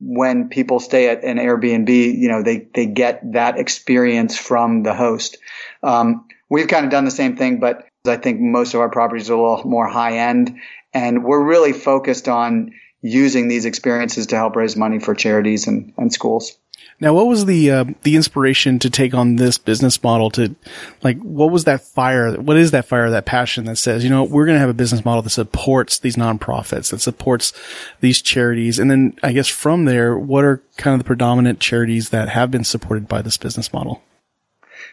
when 0.00 0.48
people 0.48 0.80
stay 0.80 1.08
at 1.08 1.24
an 1.24 1.38
Airbnb, 1.38 1.88
you 1.88 2.28
know, 2.28 2.42
they, 2.42 2.68
they 2.74 2.86
get 2.86 3.32
that 3.32 3.58
experience 3.58 4.38
from 4.38 4.82
the 4.82 4.94
host. 4.94 5.38
Um, 5.82 6.26
we've 6.48 6.68
kind 6.68 6.84
of 6.84 6.90
done 6.90 7.04
the 7.04 7.10
same 7.10 7.36
thing, 7.36 7.58
but 7.58 7.86
I 8.06 8.16
think 8.16 8.40
most 8.40 8.74
of 8.74 8.80
our 8.80 8.90
properties 8.90 9.28
are 9.30 9.34
a 9.34 9.50
little 9.50 9.68
more 9.68 9.88
high 9.88 10.18
end 10.18 10.56
and 10.94 11.24
we're 11.24 11.42
really 11.42 11.72
focused 11.72 12.28
on 12.28 12.72
using 13.02 13.48
these 13.48 13.64
experiences 13.64 14.28
to 14.28 14.36
help 14.36 14.56
raise 14.56 14.76
money 14.76 14.98
for 14.98 15.14
charities 15.14 15.66
and, 15.66 15.92
and 15.96 16.12
schools. 16.12 16.56
Now, 17.00 17.14
what 17.14 17.28
was 17.28 17.46
the 17.46 17.70
uh, 17.70 17.84
the 18.02 18.16
inspiration 18.16 18.78
to 18.80 18.90
take 18.90 19.14
on 19.14 19.36
this 19.36 19.56
business 19.56 20.02
model? 20.02 20.30
To 20.32 20.54
like, 21.02 21.18
what 21.20 21.50
was 21.50 21.64
that 21.64 21.82
fire? 21.82 22.34
What 22.34 22.56
is 22.56 22.72
that 22.72 22.86
fire? 22.86 23.08
That 23.10 23.24
passion 23.24 23.66
that 23.66 23.76
says, 23.76 24.02
you 24.02 24.10
know, 24.10 24.24
we're 24.24 24.46
going 24.46 24.56
to 24.56 24.60
have 24.60 24.68
a 24.68 24.74
business 24.74 25.04
model 25.04 25.22
that 25.22 25.30
supports 25.30 26.00
these 26.00 26.16
nonprofits, 26.16 26.90
that 26.90 27.00
supports 27.00 27.52
these 28.00 28.20
charities, 28.20 28.78
and 28.78 28.90
then 28.90 29.16
I 29.22 29.32
guess 29.32 29.46
from 29.46 29.84
there, 29.84 30.18
what 30.18 30.44
are 30.44 30.60
kind 30.76 30.94
of 30.94 30.98
the 30.98 31.04
predominant 31.04 31.60
charities 31.60 32.08
that 32.10 32.28
have 32.30 32.50
been 32.50 32.64
supported 32.64 33.06
by 33.06 33.22
this 33.22 33.36
business 33.36 33.72
model? 33.72 34.02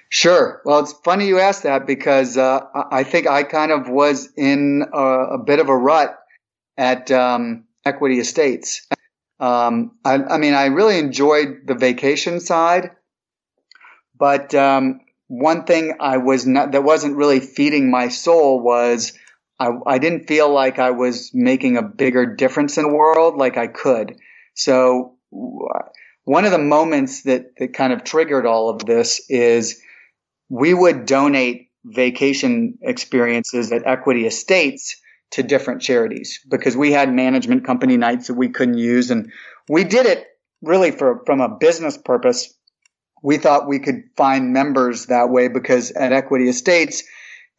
Sure. 0.10 0.62
Well, 0.64 0.80
it's 0.80 0.94
funny 0.94 1.28
you 1.28 1.40
asked 1.40 1.64
that 1.64 1.88
because 1.88 2.38
uh, 2.38 2.62
I 2.92 3.04
think 3.04 3.28
I 3.28 3.44
kind 3.44 3.72
of 3.72 3.90
was 3.90 4.30
in 4.38 4.86
a, 4.94 5.00
a 5.00 5.38
bit 5.38 5.60
of 5.60 5.70
a 5.70 5.76
rut 5.76 6.18
at 6.78 7.10
um, 7.12 7.66
Equity 7.86 8.20
Estates. 8.20 8.88
Um, 9.40 9.98
I, 10.04 10.16
I, 10.16 10.38
mean, 10.38 10.54
I 10.54 10.68
really 10.68 10.98
enjoyed 10.98 11.64
the 11.66 11.76
vacation 11.76 12.40
side, 12.40 12.92
but 14.18 14.56
um, 14.56 15.02
one 15.28 15.66
thing 15.66 15.98
I 16.00 16.18
was 16.18 16.46
not 16.46 16.72
that 16.72 16.84
wasn't 16.84 17.18
really 17.18 17.40
feeding 17.40 17.92
my 17.92 18.10
soul 18.10 18.62
was 18.62 19.14
I, 19.60 19.70
I 19.86 19.98
didn't 19.98 20.28
feel 20.28 20.50
like 20.50 20.80
I 20.80 20.92
was 20.92 21.32
making 21.34 21.78
a 21.78 21.82
bigger 21.84 22.26
difference 22.26 22.78
in 22.78 22.84
the 22.84 22.94
world 22.94 23.36
like 23.36 23.58
I 23.58 23.68
could. 23.68 24.18
So 24.54 25.16
one 25.30 26.46
of 26.46 26.52
the 26.52 26.58
moments 26.58 27.24
that, 27.24 27.56
that 27.58 27.74
kind 27.74 27.94
of 27.94 28.04
triggered 28.04 28.46
all 28.46 28.70
of 28.70 28.86
this 28.86 29.22
is 29.30 29.82
we 30.50 30.74
would 30.74 31.06
donate 31.06 31.70
vacation 31.84 32.78
experiences 32.82 33.72
at 33.72 33.86
Equity 33.86 34.26
Estates 34.26 35.02
to 35.32 35.44
different 35.44 35.82
charities 35.82 36.40
because 36.50 36.78
we 36.78 36.92
had 36.92 37.14
management 37.14 37.66
company 37.66 37.98
nights 37.98 38.28
that 38.28 38.36
we 38.36 38.50
couldn't 38.50 38.78
use. 38.78 39.12
And 39.12 39.32
we 39.68 39.84
did 39.84 40.06
it 40.06 40.26
really 40.62 40.92
for, 40.92 41.24
from 41.26 41.42
a 41.42 41.50
business 41.50 41.98
purpose. 41.98 42.54
We 43.22 43.38
thought 43.38 43.68
we 43.68 43.80
could 43.80 44.04
find 44.16 44.54
members 44.54 45.08
that 45.08 45.30
way 45.30 45.48
because 45.48 45.92
at 45.92 46.14
Equity 46.14 46.48
Estates, 46.48 47.04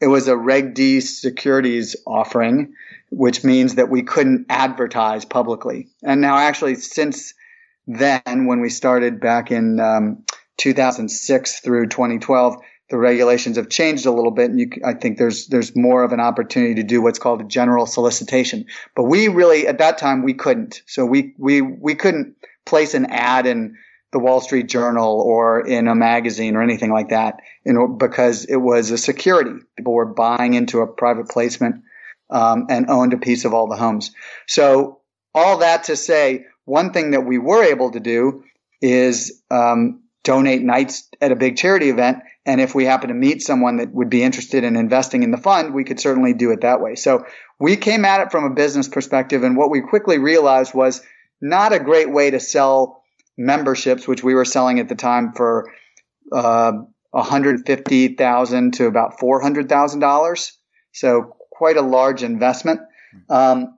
it 0.00 0.06
was 0.06 0.28
a 0.28 0.36
Reg 0.36 0.74
D 0.74 1.00
securities 1.00 1.96
offering, 2.06 2.74
which 3.10 3.44
means 3.44 3.76
that 3.76 3.90
we 3.90 4.02
couldn't 4.02 4.46
advertise 4.48 5.24
publicly. 5.24 5.88
And 6.02 6.20
now 6.20 6.36
actually 6.36 6.76
since 6.76 7.34
then, 7.86 8.46
when 8.46 8.60
we 8.60 8.68
started 8.68 9.20
back 9.20 9.50
in 9.50 9.80
um, 9.80 10.24
2006 10.58 11.60
through 11.60 11.88
2012, 11.88 12.56
the 12.88 12.98
regulations 12.98 13.56
have 13.56 13.68
changed 13.68 14.06
a 14.06 14.12
little 14.12 14.30
bit, 14.30 14.50
and 14.50 14.60
you, 14.60 14.70
I 14.84 14.94
think 14.94 15.18
there's 15.18 15.46
there's 15.48 15.74
more 15.74 16.04
of 16.04 16.12
an 16.12 16.20
opportunity 16.20 16.76
to 16.76 16.82
do 16.82 17.02
what's 17.02 17.18
called 17.18 17.40
a 17.40 17.44
general 17.44 17.86
solicitation. 17.86 18.66
But 18.94 19.04
we 19.04 19.28
really 19.28 19.66
at 19.66 19.78
that 19.78 19.98
time 19.98 20.22
we 20.22 20.34
couldn't, 20.34 20.82
so 20.86 21.04
we 21.04 21.34
we 21.38 21.60
we 21.62 21.94
couldn't 21.94 22.36
place 22.64 22.94
an 22.94 23.06
ad 23.06 23.46
in 23.46 23.76
the 24.12 24.18
Wall 24.18 24.40
Street 24.40 24.68
Journal 24.68 25.20
or 25.20 25.66
in 25.66 25.88
a 25.88 25.94
magazine 25.94 26.56
or 26.56 26.62
anything 26.62 26.92
like 26.92 27.08
that, 27.08 27.40
in, 27.64 27.98
because 27.98 28.44
it 28.44 28.56
was 28.56 28.90
a 28.90 28.98
security. 28.98 29.60
People 29.76 29.94
were 29.94 30.06
buying 30.06 30.54
into 30.54 30.80
a 30.80 30.86
private 30.86 31.28
placement 31.28 31.82
um, 32.30 32.66
and 32.70 32.88
owned 32.88 33.12
a 33.12 33.18
piece 33.18 33.44
of 33.44 33.52
all 33.52 33.66
the 33.66 33.76
homes. 33.76 34.12
So 34.46 35.00
all 35.34 35.58
that 35.58 35.84
to 35.84 35.96
say, 35.96 36.46
one 36.64 36.92
thing 36.92 37.10
that 37.10 37.22
we 37.22 37.38
were 37.38 37.64
able 37.64 37.90
to 37.90 38.00
do 38.00 38.44
is 38.80 39.42
um, 39.50 40.02
donate 40.22 40.62
nights 40.62 41.08
at 41.20 41.32
a 41.32 41.36
big 41.36 41.56
charity 41.56 41.90
event. 41.90 42.18
And 42.46 42.60
if 42.60 42.76
we 42.76 42.84
happen 42.84 43.08
to 43.08 43.14
meet 43.14 43.42
someone 43.42 43.78
that 43.78 43.92
would 43.92 44.08
be 44.08 44.22
interested 44.22 44.62
in 44.62 44.76
investing 44.76 45.24
in 45.24 45.32
the 45.32 45.36
fund, 45.36 45.74
we 45.74 45.82
could 45.82 45.98
certainly 45.98 46.32
do 46.32 46.52
it 46.52 46.60
that 46.60 46.80
way. 46.80 46.94
So 46.94 47.26
we 47.58 47.76
came 47.76 48.04
at 48.04 48.20
it 48.20 48.30
from 48.30 48.44
a 48.44 48.54
business 48.54 48.88
perspective. 48.88 49.42
And 49.42 49.56
what 49.56 49.70
we 49.70 49.80
quickly 49.80 50.18
realized 50.18 50.72
was 50.72 51.02
not 51.40 51.72
a 51.72 51.80
great 51.80 52.10
way 52.10 52.30
to 52.30 52.38
sell 52.38 53.02
memberships, 53.36 54.06
which 54.06 54.22
we 54.22 54.34
were 54.34 54.44
selling 54.44 54.78
at 54.78 54.88
the 54.88 54.94
time 54.94 55.32
for 55.32 55.72
uh, 56.32 56.72
150,000 57.10 58.74
to 58.74 58.86
about 58.86 59.18
$400,000. 59.18 60.52
So 60.92 61.36
quite 61.50 61.76
a 61.76 61.82
large 61.82 62.22
investment. 62.22 62.80
Um, 63.28 63.76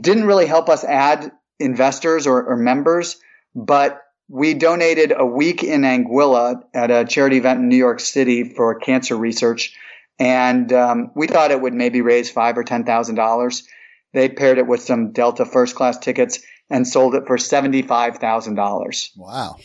didn't 0.00 0.24
really 0.24 0.46
help 0.46 0.70
us 0.70 0.82
add 0.82 1.30
investors 1.58 2.26
or, 2.26 2.42
or 2.42 2.56
members, 2.56 3.18
but 3.54 4.00
we 4.32 4.54
donated 4.54 5.12
a 5.14 5.26
week 5.26 5.62
in 5.62 5.82
Anguilla 5.82 6.62
at 6.72 6.90
a 6.90 7.04
charity 7.04 7.36
event 7.36 7.60
in 7.60 7.68
New 7.68 7.76
York 7.76 8.00
City 8.00 8.44
for 8.44 8.74
cancer 8.76 9.14
research, 9.14 9.76
and 10.18 10.72
um, 10.72 11.10
we 11.14 11.26
thought 11.26 11.50
it 11.50 11.60
would 11.60 11.74
maybe 11.74 12.00
raise 12.00 12.30
five 12.30 12.56
or 12.56 12.64
ten 12.64 12.84
thousand 12.84 13.16
dollars. 13.16 13.68
They 14.14 14.30
paired 14.30 14.56
it 14.56 14.66
with 14.66 14.80
some 14.80 15.12
Delta 15.12 15.44
first 15.44 15.76
class 15.76 15.98
tickets 15.98 16.38
and 16.70 16.88
sold 16.88 17.14
it 17.14 17.26
for 17.26 17.36
seventy 17.36 17.82
five 17.82 18.16
thousand 18.16 18.54
dollars. 18.54 19.12
Wow! 19.16 19.56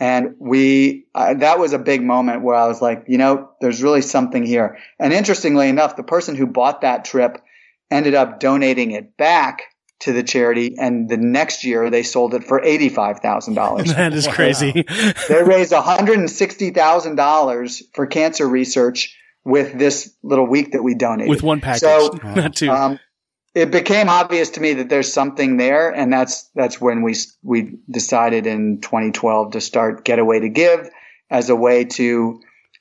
And 0.00 0.34
we 0.40 1.06
uh, 1.14 1.34
that 1.34 1.60
was 1.60 1.72
a 1.72 1.78
big 1.78 2.02
moment 2.02 2.42
where 2.42 2.56
I 2.56 2.66
was 2.66 2.82
like, 2.82 3.04
you 3.06 3.18
know, 3.18 3.50
there's 3.60 3.84
really 3.84 4.02
something 4.02 4.44
here. 4.44 4.78
And 4.98 5.12
interestingly 5.12 5.68
enough, 5.68 5.94
the 5.94 6.02
person 6.02 6.34
who 6.34 6.48
bought 6.48 6.80
that 6.80 7.04
trip 7.04 7.38
ended 7.88 8.14
up 8.14 8.40
donating 8.40 8.90
it 8.90 9.16
back 9.16 9.62
to 10.02 10.12
the 10.12 10.22
charity, 10.24 10.74
and 10.78 11.08
the 11.08 11.16
next 11.16 11.64
year 11.64 11.88
they 11.88 12.02
sold 12.02 12.34
it 12.34 12.44
for 12.44 12.62
eighty-five 12.62 13.20
thousand 13.20 13.54
dollars. 13.54 13.92
That 14.02 14.12
is 14.12 14.26
crazy. 14.26 14.84
they 15.28 15.42
raised 15.42 15.72
one 15.72 15.82
hundred 15.82 16.18
and 16.18 16.30
sixty 16.30 16.70
thousand 16.70 17.16
dollars 17.16 17.82
for 17.94 18.06
cancer 18.06 18.46
research 18.46 19.16
with 19.44 19.78
this 19.78 20.12
little 20.22 20.46
week 20.46 20.72
that 20.72 20.82
we 20.82 20.94
donated. 20.94 21.30
With 21.30 21.42
one 21.42 21.60
package, 21.60 21.80
so, 21.80 22.18
not 22.24 22.56
two. 22.56 22.68
Um, 22.68 22.98
it 23.54 23.70
became 23.70 24.08
obvious 24.08 24.50
to 24.50 24.60
me 24.60 24.74
that 24.74 24.88
there's 24.88 25.12
something 25.12 25.56
there, 25.56 25.90
and 25.90 26.12
that's 26.12 26.50
that's 26.54 26.80
when 26.80 27.02
we 27.02 27.14
we 27.42 27.78
decided 27.88 28.46
in 28.46 28.80
2012 28.80 29.52
to 29.52 29.60
start 29.60 30.04
Getaway 30.04 30.40
to 30.40 30.48
Give 30.48 30.90
as 31.30 31.48
a 31.48 31.56
way 31.56 31.84
to 31.84 32.40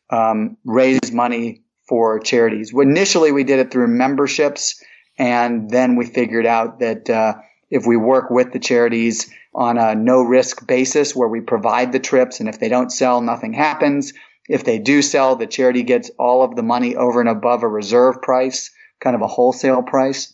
um, 0.10 0.58
raise 0.66 1.12
money 1.12 1.62
for 1.88 2.20
charities. 2.20 2.74
Initially, 2.74 3.32
we 3.32 3.44
did 3.44 3.60
it 3.60 3.70
through 3.70 3.88
memberships 3.88 4.82
and 5.18 5.70
then 5.70 5.96
we 5.96 6.06
figured 6.06 6.46
out 6.46 6.80
that 6.80 7.10
uh, 7.10 7.36
if 7.70 7.86
we 7.86 7.98
work 7.98 8.30
with 8.30 8.52
the 8.52 8.60
charities 8.60 9.32
on 9.54 9.78
a 9.78 9.96
no 9.96 10.22
risk 10.22 10.66
basis 10.66 11.16
where 11.16 11.28
we 11.28 11.42
provide 11.42 11.92
the 11.92 12.00
trips, 12.00 12.40
and 12.40 12.50
if 12.50 12.60
they 12.60 12.70
don't 12.70 12.92
sell, 12.92 13.22
nothing 13.22 13.54
happens. 13.54 14.14
If 14.50 14.64
they 14.64 14.80
do 14.80 15.02
sell, 15.02 15.36
the 15.36 15.48
charity 15.48 15.84
gets 15.84 16.10
all 16.18 16.44
of 16.44 16.56
the 16.56 16.64
money 16.64 16.96
over 16.96 17.20
and 17.20 17.30
above 17.30 17.64
a 17.64 17.68
reserve 17.68 18.22
price, 18.22 18.72
kind 19.00 19.16
of 19.16 19.22
a 19.22 19.28
wholesale 19.28 19.84
price. 19.84 20.34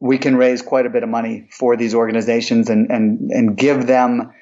We 0.00 0.18
can 0.18 0.36
raise 0.36 0.60
quite 0.60 0.86
a 0.86 0.90
bit 0.90 1.02
of 1.02 1.08
money 1.08 1.48
for 1.50 1.76
these 1.76 1.94
organizations 1.94 2.68
and, 2.68 2.90
and, 2.90 3.30
and 3.30 3.56
give 3.56 3.86
them 3.86 4.32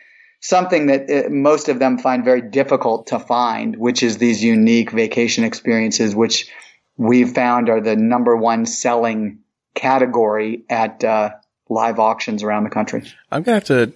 something 0.40 0.86
that 0.86 1.08
uh, 1.08 1.28
most 1.30 1.68
of 1.68 1.78
them 1.78 1.98
find 1.98 2.24
very 2.24 2.42
difficult 2.42 3.08
to 3.08 3.20
find, 3.20 3.76
which 3.76 4.02
is 4.02 4.18
these 4.18 4.42
unique 4.42 4.90
vacation 4.90 5.44
experiences, 5.44 6.16
which 6.16 6.50
we've 6.96 7.32
found 7.32 7.68
are 7.68 7.80
the 7.80 7.96
number 7.96 8.36
one 8.36 8.66
selling 8.66 9.38
category 9.74 10.64
at 10.68 11.02
uh, 11.04 11.30
live 11.68 11.98
auctions 11.98 12.42
around 12.42 12.64
the 12.64 12.70
country. 12.70 13.10
I'm 13.30 13.42
gonna 13.42 13.56
have 13.56 13.64
to 13.64 13.92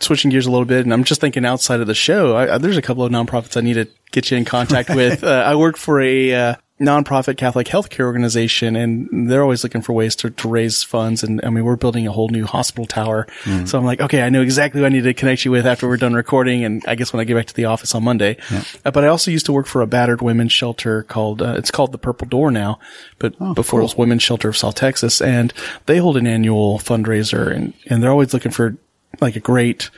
switching 0.00 0.30
gears 0.30 0.46
a 0.46 0.50
little 0.50 0.66
bit, 0.66 0.84
and 0.84 0.92
I'm 0.92 1.04
just 1.04 1.20
thinking 1.20 1.44
outside 1.44 1.80
of 1.80 1.86
the 1.86 1.94
show. 1.94 2.36
I, 2.36 2.58
there's 2.58 2.76
a 2.76 2.82
couple 2.82 3.04
of 3.04 3.12
nonprofits 3.12 3.56
I 3.56 3.60
need 3.60 3.74
to 3.74 3.88
get 4.10 4.30
you 4.30 4.36
in 4.36 4.44
contact 4.44 4.88
with. 4.94 5.24
Uh, 5.24 5.44
I 5.46 5.54
work 5.56 5.76
for 5.76 6.00
a 6.00 6.34
uh, 6.34 6.54
nonprofit 6.80 7.36
Catholic 7.36 7.68
healthcare 7.68 8.04
organization, 8.04 8.74
and 8.74 9.30
they're 9.30 9.42
always 9.42 9.62
looking 9.62 9.80
for 9.80 9.92
ways 9.92 10.16
to, 10.16 10.30
to 10.30 10.48
raise 10.48 10.82
funds. 10.82 11.22
And 11.22 11.40
I 11.44 11.50
mean, 11.50 11.64
we're 11.64 11.76
building 11.76 12.06
a 12.08 12.12
whole 12.12 12.28
new 12.28 12.46
hospital 12.46 12.84
tower. 12.84 13.28
Mm. 13.44 13.68
So 13.68 13.78
I'm 13.78 13.84
like, 13.84 14.00
okay, 14.00 14.22
I 14.22 14.28
know 14.28 14.42
exactly 14.42 14.80
who 14.80 14.86
I 14.86 14.88
need 14.88 15.04
to 15.04 15.14
connect 15.14 15.44
you 15.44 15.52
with 15.52 15.66
after 15.66 15.86
we're 15.86 15.96
done 15.96 16.14
recording. 16.14 16.64
And 16.64 16.82
I 16.88 16.96
guess 16.96 17.12
when 17.12 17.20
I 17.20 17.24
get 17.24 17.34
back 17.34 17.46
to 17.46 17.54
the 17.54 17.66
office 17.66 17.94
on 17.94 18.02
Monday, 18.02 18.38
yeah. 18.50 18.64
uh, 18.84 18.90
but 18.90 19.04
I 19.04 19.06
also 19.06 19.30
used 19.30 19.46
to 19.46 19.52
work 19.52 19.66
for 19.66 19.82
a 19.82 19.86
battered 19.86 20.20
women's 20.20 20.52
shelter 20.52 21.04
called, 21.04 21.42
uh, 21.42 21.54
it's 21.56 21.70
called 21.70 21.92
the 21.92 21.98
Purple 21.98 22.26
Door 22.26 22.50
now, 22.50 22.80
but 23.20 23.34
oh, 23.40 23.54
before 23.54 23.78
cool. 23.78 23.86
it 23.86 23.92
was 23.92 23.96
Women's 23.96 24.22
Shelter 24.22 24.48
of 24.48 24.56
South 24.56 24.74
Texas. 24.74 25.20
And 25.20 25.52
they 25.86 25.98
hold 25.98 26.16
an 26.16 26.26
annual 26.26 26.78
fundraiser 26.80 27.54
and, 27.54 27.72
and 27.86 28.02
they're 28.02 28.10
always 28.10 28.34
looking 28.34 28.52
for 28.52 28.76
like 29.20 29.36
a 29.36 29.40
great, 29.40 29.90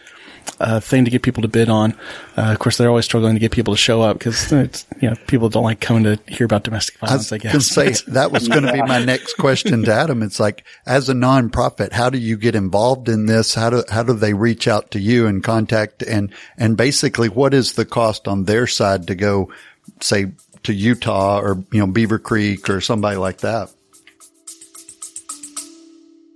uh, 0.60 0.80
thing 0.80 1.04
to 1.04 1.10
get 1.10 1.22
people 1.22 1.42
to 1.42 1.48
bid 1.48 1.68
on. 1.68 1.92
Uh, 2.36 2.52
of 2.52 2.58
course, 2.58 2.76
they're 2.76 2.88
always 2.88 3.04
struggling 3.04 3.34
to 3.34 3.40
get 3.40 3.52
people 3.52 3.74
to 3.74 3.78
show 3.78 4.02
up 4.02 4.18
because 4.18 4.50
you 4.52 5.10
know 5.10 5.14
people 5.26 5.48
don't 5.48 5.64
like 5.64 5.80
coming 5.80 6.04
to 6.04 6.18
hear 6.26 6.44
about 6.44 6.64
domestic 6.64 6.98
violence. 6.98 7.32
I, 7.32 7.36
I 7.36 7.38
guess. 7.38 7.66
say 7.66 7.90
that 8.08 8.32
was 8.32 8.48
going 8.48 8.64
to 8.64 8.72
be 8.72 8.82
my 8.82 9.04
next 9.04 9.34
question 9.34 9.82
to 9.84 9.92
Adam. 9.92 10.22
It's 10.22 10.40
like, 10.40 10.64
as 10.86 11.08
a 11.08 11.14
nonprofit, 11.14 11.92
how 11.92 12.10
do 12.10 12.18
you 12.18 12.36
get 12.36 12.54
involved 12.54 13.08
in 13.08 13.26
this? 13.26 13.54
How 13.54 13.70
do 13.70 13.84
how 13.90 14.02
do 14.02 14.12
they 14.12 14.34
reach 14.34 14.68
out 14.68 14.92
to 14.92 15.00
you 15.00 15.26
and 15.26 15.42
contact 15.42 16.02
and 16.02 16.32
and 16.56 16.76
basically, 16.76 17.28
what 17.28 17.54
is 17.54 17.74
the 17.74 17.84
cost 17.84 18.28
on 18.28 18.44
their 18.44 18.66
side 18.66 19.06
to 19.08 19.14
go, 19.14 19.52
say, 20.00 20.32
to 20.64 20.72
Utah 20.72 21.40
or 21.40 21.64
you 21.72 21.80
know 21.80 21.86
Beaver 21.86 22.18
Creek 22.18 22.68
or 22.70 22.80
somebody 22.80 23.16
like 23.16 23.38
that? 23.38 23.70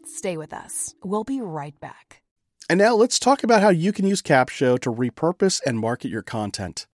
Stay 0.06 0.36
with 0.36 0.52
us. 0.52 0.94
We'll 1.02 1.24
be 1.24 1.40
right 1.40 1.78
back. 1.80 2.09
And 2.70 2.78
now 2.78 2.94
let's 2.94 3.18
talk 3.18 3.42
about 3.42 3.62
how 3.62 3.70
you 3.70 3.92
can 3.92 4.06
use 4.06 4.22
Capsho 4.22 4.78
to 4.78 4.92
repurpose 4.92 5.60
and 5.66 5.76
market 5.76 6.08
your 6.08 6.22
content. 6.22 6.86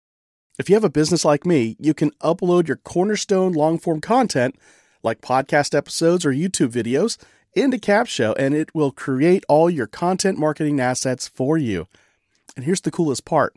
If 0.57 0.69
you 0.69 0.75
have 0.77 0.85
a 0.85 0.89
business 0.89 1.25
like 1.25 1.45
me, 1.45 1.75
you 1.81 1.93
can 1.93 2.11
upload 2.23 2.69
your 2.69 2.77
cornerstone 2.77 3.51
long 3.51 3.77
form 3.77 3.99
content, 3.99 4.55
like 5.03 5.19
podcast 5.19 5.75
episodes 5.75 6.25
or 6.25 6.31
YouTube 6.31 6.69
videos, 6.69 7.17
into 7.53 7.75
Capsho 7.77 8.33
and 8.39 8.55
it 8.55 8.73
will 8.73 8.91
create 8.91 9.43
all 9.49 9.69
your 9.69 9.85
content 9.85 10.39
marketing 10.39 10.79
assets 10.79 11.27
for 11.27 11.57
you. 11.57 11.87
And 12.55 12.63
here's 12.63 12.79
the 12.79 12.89
coolest 12.89 13.25
part 13.25 13.53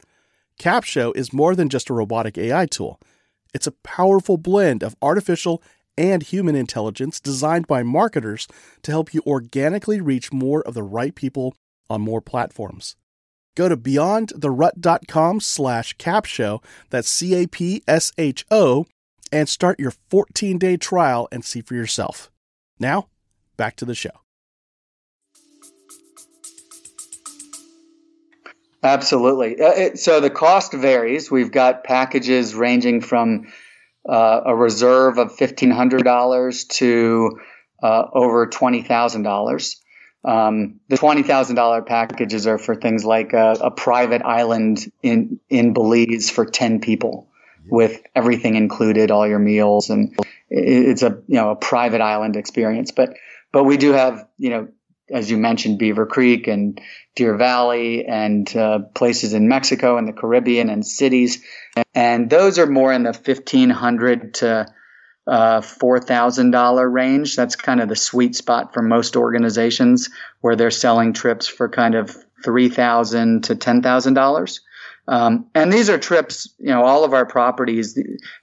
Capsho 0.59 1.17
is 1.17 1.33
more 1.33 1.55
than 1.55 1.69
just 1.69 1.89
a 1.89 1.95
robotic 1.95 2.37
AI 2.37 2.67
tool, 2.67 2.99
it's 3.55 3.69
a 3.69 3.79
powerful 3.85 4.39
blend 4.39 4.83
of 4.83 4.97
artificial 5.01 5.63
and 5.97 6.25
human 6.25 6.57
intelligence 6.57 7.21
designed 7.21 7.69
by 7.69 7.85
marketers 7.85 8.49
to 8.83 8.91
help 8.91 9.15
you 9.15 9.23
organically 9.25 10.01
reach 10.01 10.33
more 10.33 10.63
of 10.63 10.75
the 10.75 10.83
right 10.83 11.15
people 11.15 11.55
on 11.91 12.01
more 12.01 12.21
platforms. 12.21 12.97
Go 13.57 13.69
to 13.69 13.77
beyondtherut.com 13.77 15.41
slash 15.41 15.97
capsho, 15.97 16.63
that's 16.91 17.11
C-A-P-S-H-O, 17.11 18.87
and 19.33 19.49
start 19.49 19.81
your 19.81 19.93
14-day 20.11 20.77
trial 20.77 21.29
and 21.33 21.45
see 21.45 21.61
for 21.61 21.75
yourself. 21.75 22.31
Now, 22.79 23.09
back 23.57 23.77
to 23.77 23.85
the 23.85 23.95
show. 23.95 24.11
Absolutely. 28.83 29.61
Uh, 29.61 29.71
it, 29.71 29.99
so 29.99 30.21
the 30.21 30.31
cost 30.31 30.73
varies. 30.73 31.31
We've 31.31 31.51
got 31.51 31.83
packages 31.83 32.55
ranging 32.55 33.01
from 33.01 33.53
uh, 34.09 34.43
a 34.47 34.55
reserve 34.55 35.19
of 35.19 35.37
$1,500 35.37 36.69
to 36.69 37.41
uh, 37.83 38.05
over 38.13 38.47
$20,000. 38.47 39.77
Um, 40.25 40.81
the 40.89 40.97
twenty 40.97 41.23
thousand 41.23 41.57
dollar 41.57 41.83
packages 41.83 42.47
are 42.47 42.59
for 42.59 42.75
things 42.75 43.05
like 43.05 43.33
a, 43.33 43.53
a, 43.61 43.71
private 43.71 44.23
island 44.23 44.91
in 45.03 45.39
in 45.49 45.73
Belize 45.73 46.29
for 46.29 46.45
ten 46.45 46.81
people, 46.81 47.29
with 47.71 48.03
everything 48.17 48.57
included, 48.57 49.11
all 49.11 49.29
your 49.29 49.39
meals, 49.39 49.91
and 49.91 50.17
it's 50.51 51.03
a 51.03 51.23
you 51.29 51.37
know 51.37 51.51
a 51.51 51.57
private 51.57 52.01
island 52.01 52.37
experience. 52.37 52.91
But 52.91 53.15
but 53.53 53.65
we 53.65 53.77
do 53.77 53.93
have 53.93 54.27
you 54.39 54.51
know 54.51 54.69
as 55.11 55.31
you 55.31 55.37
mentioned 55.37 55.79
Beaver 55.79 56.07
Creek 56.07 56.49
and 56.49 56.81
Deer 57.15 57.37
Valley 57.37 58.05
and 58.05 58.55
uh, 58.57 58.81
places 58.95 59.33
in 59.33 59.49
Mexico 59.49 59.97
and 59.99 60.09
the 60.09 60.13
Caribbean 60.13 60.69
and 60.69 60.87
cities, 60.87 61.45
and 61.95 62.29
those 62.29 62.59
are 62.59 62.67
more 62.67 62.93
in 62.93 63.05
the 63.05 63.13
fifteen 63.13 63.71
hundred 63.71 64.35
to 64.35 64.67
uh, 65.29 65.61
$4,000 65.61 66.93
range. 66.93 67.37
That's 67.37 67.55
kind 67.55 67.81
of 67.81 67.89
the 67.89 67.97
sweet 67.97 68.35
spot 68.35 68.73
for 68.73 68.83
most 68.83 69.15
organizations 69.15 70.09
where 70.41 70.57
they're 70.57 70.71
selling 70.71 71.13
trips 71.13 71.47
for 71.47 71.69
kind 71.69 71.95
of 71.95 72.17
3,000 72.45 73.45
to 73.45 73.55
$10,000. 73.55 74.61
Um, 75.07 75.47
and 75.55 75.73
these 75.73 75.89
are 75.89 75.99
trips, 75.99 76.55
you 76.59 76.69
know, 76.69 76.85
all 76.85 77.05
of 77.05 77.15
our 77.15 77.25
properties, 77.25 77.99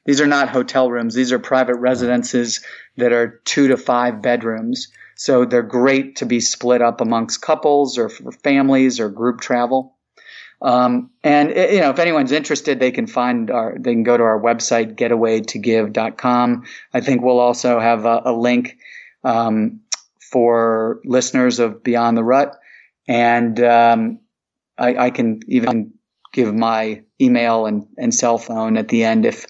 these 0.06 0.22
are 0.22 0.28
not 0.28 0.50
hotel 0.50 0.90
rooms. 0.90 1.14
These 1.14 1.32
are 1.32 1.40
private 1.40 1.76
residences 1.76 2.64
that 2.98 3.14
are 3.14 3.40
two 3.46 3.68
to 3.68 3.78
five 3.78 4.22
bedrooms. 4.22 4.88
So 5.16 5.46
they're 5.46 5.64
great 5.64 6.18
to 6.18 6.26
be 6.26 6.40
split 6.40 6.82
up 6.82 7.02
amongst 7.02 7.42
couples 7.42 7.98
or 7.98 8.10
for 8.10 8.32
families 8.32 9.00
or 9.00 9.10
group 9.10 9.42
travel. 9.42 9.95
Um, 10.62 11.10
and 11.24 11.52
eh, 11.52 11.74
you 11.74 11.80
know, 11.82 11.90
if 11.90 12.00
anyone's 12.00 12.32
interested, 12.32 12.80
they 12.80 12.92
can 12.92 13.08
find 13.08 13.52
our, 13.52 13.76
they 13.78 13.94
can 13.94 14.04
go 14.04 14.18
to 14.18 14.24
our 14.24 14.40
website, 14.40 14.96
getawaytogive.com. 14.96 16.64
I 16.94 17.02
think 17.02 17.22
we'll 17.22 17.40
also 17.40 17.80
have 17.80 18.06
a, 18.06 18.22
a 18.26 18.34
link, 18.34 18.78
um, 19.24 19.82
for 20.32 21.02
listeners 21.06 21.60
of 21.60 21.84
Beyond 21.84 22.18
the 22.18 22.24
Rut. 22.24 22.58
And, 23.08 23.60
um, 23.62 24.20
I, 24.78 25.06
I, 25.06 25.10
can 25.10 25.40
even 25.48 25.94
give 26.34 26.54
my 26.54 27.02
email 27.22 27.66
and, 27.66 27.88
and 27.98 28.14
cell 28.14 28.38
phone 28.38 28.76
at 28.76 28.90
the 28.90 29.04
end 29.04 29.26
if, 29.26 29.46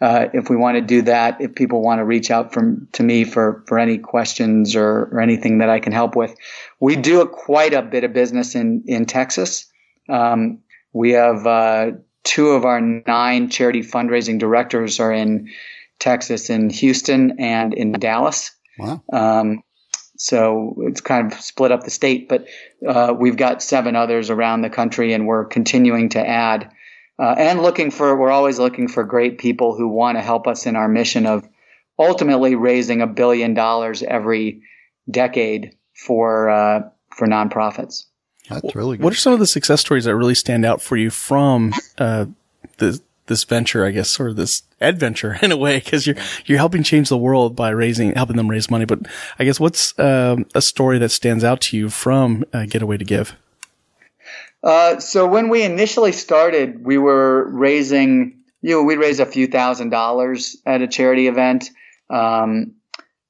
uh, 0.00 0.26
if 0.34 0.50
we 0.50 0.56
want 0.56 0.76
to 0.76 0.80
do 0.80 1.02
that, 1.02 1.40
if 1.40 1.54
people 1.54 1.82
want 1.82 2.00
to 2.00 2.04
reach 2.04 2.30
out 2.30 2.52
from 2.52 2.88
to 2.92 3.02
me 3.02 3.24
for, 3.24 3.64
for 3.66 3.78
any 3.78 3.98
questions 3.98 4.74
or, 4.74 5.08
or 5.12 5.20
anything 5.20 5.58
that 5.58 5.70
I 5.70 5.80
can 5.80 5.92
help 5.92 6.16
with, 6.16 6.34
we 6.80 6.96
do 6.96 7.20
a, 7.20 7.28
quite 7.28 7.72
a 7.72 7.82
bit 7.82 8.04
of 8.04 8.12
business 8.12 8.54
in, 8.54 8.82
in 8.86 9.06
Texas. 9.06 9.70
Um, 10.08 10.60
we 10.92 11.12
have 11.12 11.46
uh, 11.46 11.90
two 12.24 12.50
of 12.50 12.64
our 12.64 12.80
nine 12.80 13.50
charity 13.50 13.82
fundraising 13.82 14.38
directors 14.38 15.00
are 15.00 15.12
in 15.12 15.50
Texas, 15.98 16.50
in 16.50 16.70
Houston, 16.70 17.38
and 17.40 17.72
in 17.74 17.92
Dallas. 17.92 18.52
Wow. 18.78 19.02
Um, 19.12 19.62
so 20.18 20.76
it's 20.80 21.00
kind 21.00 21.30
of 21.30 21.38
split 21.40 21.72
up 21.72 21.84
the 21.84 21.90
state, 21.90 22.28
but 22.28 22.46
uh, 22.86 23.14
we've 23.18 23.36
got 23.36 23.62
seven 23.62 23.96
others 23.96 24.30
around 24.30 24.62
the 24.62 24.70
country, 24.70 25.12
and 25.12 25.26
we're 25.26 25.44
continuing 25.44 26.08
to 26.10 26.26
add 26.26 26.70
uh, 27.18 27.34
and 27.36 27.62
looking 27.62 27.90
for. 27.90 28.16
We're 28.16 28.30
always 28.30 28.58
looking 28.58 28.88
for 28.88 29.04
great 29.04 29.38
people 29.38 29.76
who 29.76 29.88
want 29.88 30.18
to 30.18 30.22
help 30.22 30.46
us 30.46 30.66
in 30.66 30.76
our 30.76 30.88
mission 30.88 31.26
of 31.26 31.46
ultimately 31.98 32.54
raising 32.54 33.02
a 33.02 33.06
billion 33.06 33.54
dollars 33.54 34.02
every 34.02 34.62
decade 35.10 35.76
for 35.94 36.48
uh, 36.48 36.80
for 37.14 37.26
nonprofits. 37.26 38.04
That's 38.48 38.74
really 38.74 38.96
good. 38.96 39.04
What 39.04 39.12
are 39.12 39.16
some 39.16 39.32
of 39.32 39.38
the 39.38 39.46
success 39.46 39.80
stories 39.80 40.04
that 40.04 40.16
really 40.16 40.34
stand 40.34 40.64
out 40.64 40.80
for 40.80 40.96
you 40.96 41.10
from 41.10 41.72
uh, 41.98 42.26
this 42.78 43.00
this 43.26 43.44
venture, 43.44 43.84
I 43.84 43.90
guess, 43.90 44.18
or 44.20 44.32
this 44.32 44.62
adventure 44.80 45.36
in 45.42 45.52
a 45.52 45.56
way, 45.56 45.78
because 45.78 46.06
you're 46.06 46.16
you're 46.46 46.58
helping 46.58 46.82
change 46.82 47.08
the 47.08 47.18
world 47.18 47.56
by 47.56 47.70
raising, 47.70 48.12
helping 48.14 48.36
them 48.36 48.48
raise 48.48 48.70
money. 48.70 48.84
But 48.84 49.00
I 49.38 49.44
guess 49.44 49.60
what's 49.60 49.98
um, 49.98 50.46
a 50.54 50.62
story 50.62 50.98
that 50.98 51.10
stands 51.10 51.44
out 51.44 51.60
to 51.62 51.76
you 51.76 51.90
from 51.90 52.44
uh, 52.52 52.66
Getaway 52.66 52.98
to 52.98 53.04
Give? 53.04 53.34
Uh, 54.62 54.98
so 54.98 55.26
when 55.26 55.48
we 55.48 55.62
initially 55.62 56.12
started, 56.12 56.84
we 56.84 56.98
were 56.98 57.48
raising, 57.50 58.40
you 58.62 58.70
know, 58.72 58.82
we 58.82 58.96
raised 58.96 59.20
a 59.20 59.26
few 59.26 59.46
thousand 59.46 59.90
dollars 59.90 60.56
at 60.66 60.82
a 60.82 60.88
charity 60.88 61.28
event. 61.28 61.70
Um, 62.10 62.74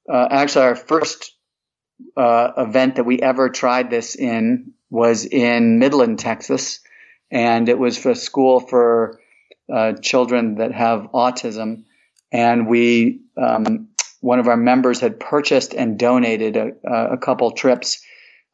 uh, 0.08 0.28
actually, 0.30 0.64
our 0.66 0.76
first 0.76 1.32
uh, 2.16 2.52
event 2.56 2.96
that 2.96 3.04
we 3.04 3.20
ever 3.20 3.50
tried 3.50 3.90
this 3.90 4.14
in 4.14 4.72
was 4.90 5.24
in 5.24 5.78
Midland, 5.78 6.18
Texas, 6.18 6.80
and 7.30 7.68
it 7.68 7.78
was 7.78 7.98
for 7.98 8.10
a 8.10 8.16
school 8.16 8.60
for 8.60 9.20
uh, 9.72 9.94
children 9.94 10.56
that 10.56 10.72
have 10.72 11.08
autism. 11.12 11.84
And 12.32 12.68
we, 12.68 13.22
um, 13.36 13.88
one 14.20 14.38
of 14.38 14.48
our 14.48 14.56
members 14.56 15.00
had 15.00 15.18
purchased 15.18 15.74
and 15.74 15.98
donated 15.98 16.56
a, 16.56 16.72
a 17.12 17.16
couple 17.16 17.50
trips, 17.52 18.00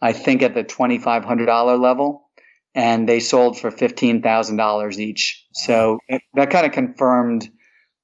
I 0.01 0.13
think 0.13 0.43
at 0.43 0.55
the 0.55 0.65
$2,500 0.65 1.81
level, 1.81 2.29
and 2.75 3.09
they 3.09 3.21
sold 3.21 3.59
for 3.59 3.71
$15,000 3.71 4.99
each. 4.99 5.47
So 5.53 5.99
that 6.35 6.51
kind 6.51 6.67
of 6.67 6.73
confirmed 6.73 7.51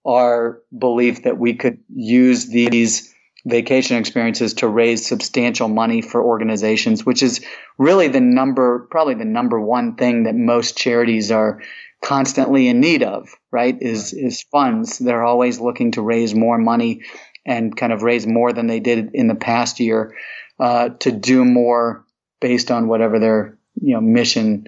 our 0.07 0.61
belief 0.77 1.25
that 1.25 1.38
we 1.38 1.55
could 1.55 1.79
use 1.95 2.47
these 2.47 3.14
vacation 3.46 3.96
experiences 3.96 4.55
to 4.55 4.68
raise 4.68 5.07
substantial 5.07 5.68
money 5.68 6.03
for 6.03 6.22
organizations, 6.22 7.07
which 7.07 7.22
is 7.22 7.44
really 7.79 8.09
the 8.09 8.20
number, 8.20 8.87
probably 8.90 9.14
the 9.14 9.24
number 9.24 9.61
one 9.61 9.94
thing 9.94 10.24
that 10.24 10.35
most 10.35 10.77
charities 10.77 11.31
are 11.31 11.62
constantly 12.03 12.68
in 12.68 12.81
need 12.81 13.03
of, 13.03 13.29
right? 13.51 13.77
Is, 13.81 14.12
is 14.12 14.42
funds. 14.42 14.98
They're 14.98 15.24
always 15.24 15.61
looking 15.61 15.92
to 15.92 16.03
raise 16.03 16.35
more 16.35 16.59
money 16.59 17.03
and 17.46 17.77
kind 17.77 17.92
of 17.92 18.03
raise 18.03 18.27
more 18.27 18.53
than 18.53 18.66
they 18.66 18.81
did 18.81 19.11
in 19.14 19.29
the 19.29 19.35
past 19.35 19.81
year, 19.81 20.14
uh, 20.61 20.90
to 21.01 21.12
do 21.12 21.44
more 21.44 22.05
based 22.40 22.70
on 22.70 22.88
whatever 22.88 23.18
their, 23.18 23.59
you 23.81 23.94
know, 23.94 24.01
mission, 24.01 24.66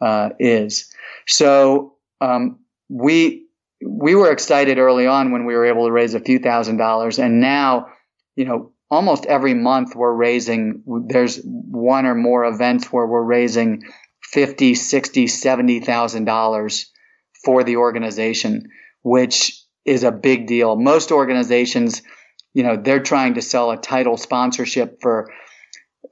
uh, 0.00 0.30
is. 0.38 0.92
So, 1.26 1.94
um, 2.20 2.58
we, 2.88 3.46
we 3.84 4.14
were 4.14 4.30
excited 4.30 4.78
early 4.78 5.06
on 5.06 5.30
when 5.32 5.46
we 5.46 5.54
were 5.54 5.66
able 5.66 5.86
to 5.86 5.92
raise 5.92 6.14
a 6.14 6.20
few 6.20 6.38
thousand 6.38 6.76
dollars 6.76 7.18
and 7.18 7.40
now 7.40 7.88
you 8.38 8.44
know, 8.44 8.70
almost 8.88 9.26
every 9.26 9.52
month 9.52 9.96
we're 9.96 10.14
raising, 10.14 10.84
there's 11.08 11.40
one 11.42 12.06
or 12.06 12.14
more 12.14 12.44
events 12.44 12.86
where 12.92 13.04
we're 13.04 13.20
raising 13.20 13.82
50, 14.22 14.76
60, 14.76 15.26
70,000 15.26 16.24
dollars 16.24 16.92
for 17.44 17.64
the 17.64 17.78
organization, 17.78 18.70
which 19.02 19.60
is 19.84 20.04
a 20.04 20.12
big 20.12 20.46
deal. 20.46 20.76
Most 20.76 21.10
organizations, 21.10 22.02
you 22.54 22.62
know, 22.62 22.76
they're 22.76 23.02
trying 23.02 23.34
to 23.34 23.42
sell 23.42 23.72
a 23.72 23.76
title 23.76 24.16
sponsorship 24.16 25.00
for 25.02 25.32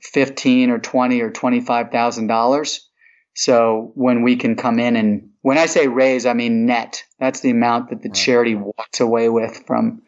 15 0.03 0.71
or 0.71 0.81
20 0.81 1.21
or 1.21 1.31
25,000 1.31 2.27
dollars. 2.27 2.89
So 3.37 3.93
when 3.95 4.23
we 4.23 4.35
can 4.35 4.57
come 4.57 4.81
in 4.81 4.97
and 4.97 5.31
when 5.43 5.59
I 5.59 5.67
say 5.67 5.87
raise, 5.87 6.27
I 6.27 6.33
mean 6.33 6.67
net. 6.67 7.05
That's 7.21 7.39
the 7.39 7.51
amount 7.51 7.91
that 7.91 8.03
the 8.03 8.11
charity 8.11 8.57
walks 8.57 8.99
away 8.99 9.29
with 9.29 9.63
from 9.65 10.03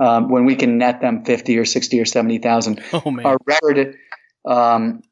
um, 0.00 0.28
when 0.28 0.44
we 0.44 0.56
can 0.56 0.78
net 0.78 1.00
them 1.00 1.24
50 1.24 1.58
or 1.58 1.64
60 1.64 2.00
or 2.00 2.04
70,000. 2.04 2.80
Oh, 2.92 3.10
man. 3.10 3.26
Our 3.26 3.38
record, 3.44 3.96
um, 4.46 5.02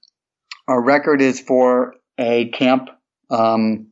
our 0.68 0.81
record 0.81 1.22
is 1.22 1.40
for 1.40 1.94
a 2.18 2.49
camp, 2.49 2.88
um, 3.31 3.88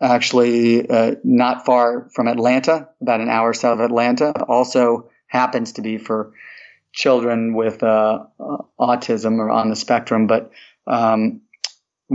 actually, 0.00 0.88
uh, 0.88 1.16
not 1.24 1.64
far 1.64 2.08
from 2.14 2.28
Atlanta, 2.28 2.88
about 3.00 3.20
an 3.20 3.28
hour 3.28 3.52
south 3.52 3.78
of 3.78 3.84
Atlanta. 3.84 4.44
Also 4.44 5.10
happens 5.26 5.72
to 5.72 5.82
be 5.82 5.98
for 5.98 6.32
children 6.92 7.54
with, 7.54 7.82
uh, 7.82 8.24
uh 8.38 8.56
autism 8.78 9.38
or 9.38 9.50
on 9.50 9.70
the 9.70 9.76
spectrum, 9.76 10.26
but, 10.26 10.50
um, 10.86 11.40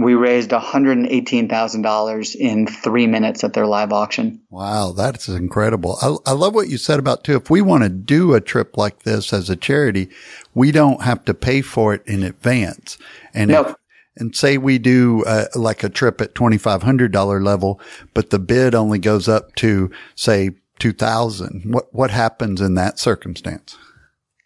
we 0.04 0.14
raised 0.14 0.52
$118,000 0.52 2.36
in 2.36 2.68
three 2.68 3.08
minutes 3.08 3.44
at 3.44 3.54
their 3.54 3.66
live 3.66 3.92
auction. 3.92 4.42
Wow, 4.50 4.92
that's 4.92 5.28
incredible. 5.28 5.98
I, 6.02 6.32
I, 6.32 6.34
love 6.34 6.54
what 6.54 6.70
you 6.70 6.78
said 6.78 7.00
about 7.00 7.24
too. 7.24 7.36
If 7.36 7.50
we 7.50 7.62
want 7.62 7.84
to 7.84 7.90
do 7.90 8.34
a 8.34 8.42
trip 8.42 8.78
like 8.78 9.04
this 9.04 9.34
as 9.34 9.50
a 9.50 9.56
charity, 9.56 10.10
we 10.54 10.72
don't 10.72 11.02
have 11.04 11.26
to 11.26 11.34
pay 11.34 11.62
for 11.62 11.94
it 11.94 12.04
in 12.06 12.24
advance. 12.24 12.98
And 13.34 13.52
no. 13.52 13.62
if, 13.62 13.76
and 14.18 14.36
say 14.36 14.58
we 14.58 14.78
do 14.78 15.24
uh, 15.26 15.46
like 15.56 15.84
a 15.84 15.90
trip 15.90 16.22
at 16.22 16.36
$2,500 16.36 17.44
level, 17.44 17.80
but 18.14 18.30
the 18.30 18.40
bid 18.40 18.76
only 18.76 19.00
goes 19.00 19.28
up 19.28 19.56
to 19.56 19.90
say 20.16 20.52
2000. 20.80 21.74
What, 21.74 21.94
what 21.94 22.12
happens 22.12 22.62
in 22.62 22.76
that 22.76 23.00
circumstance? 23.00 23.78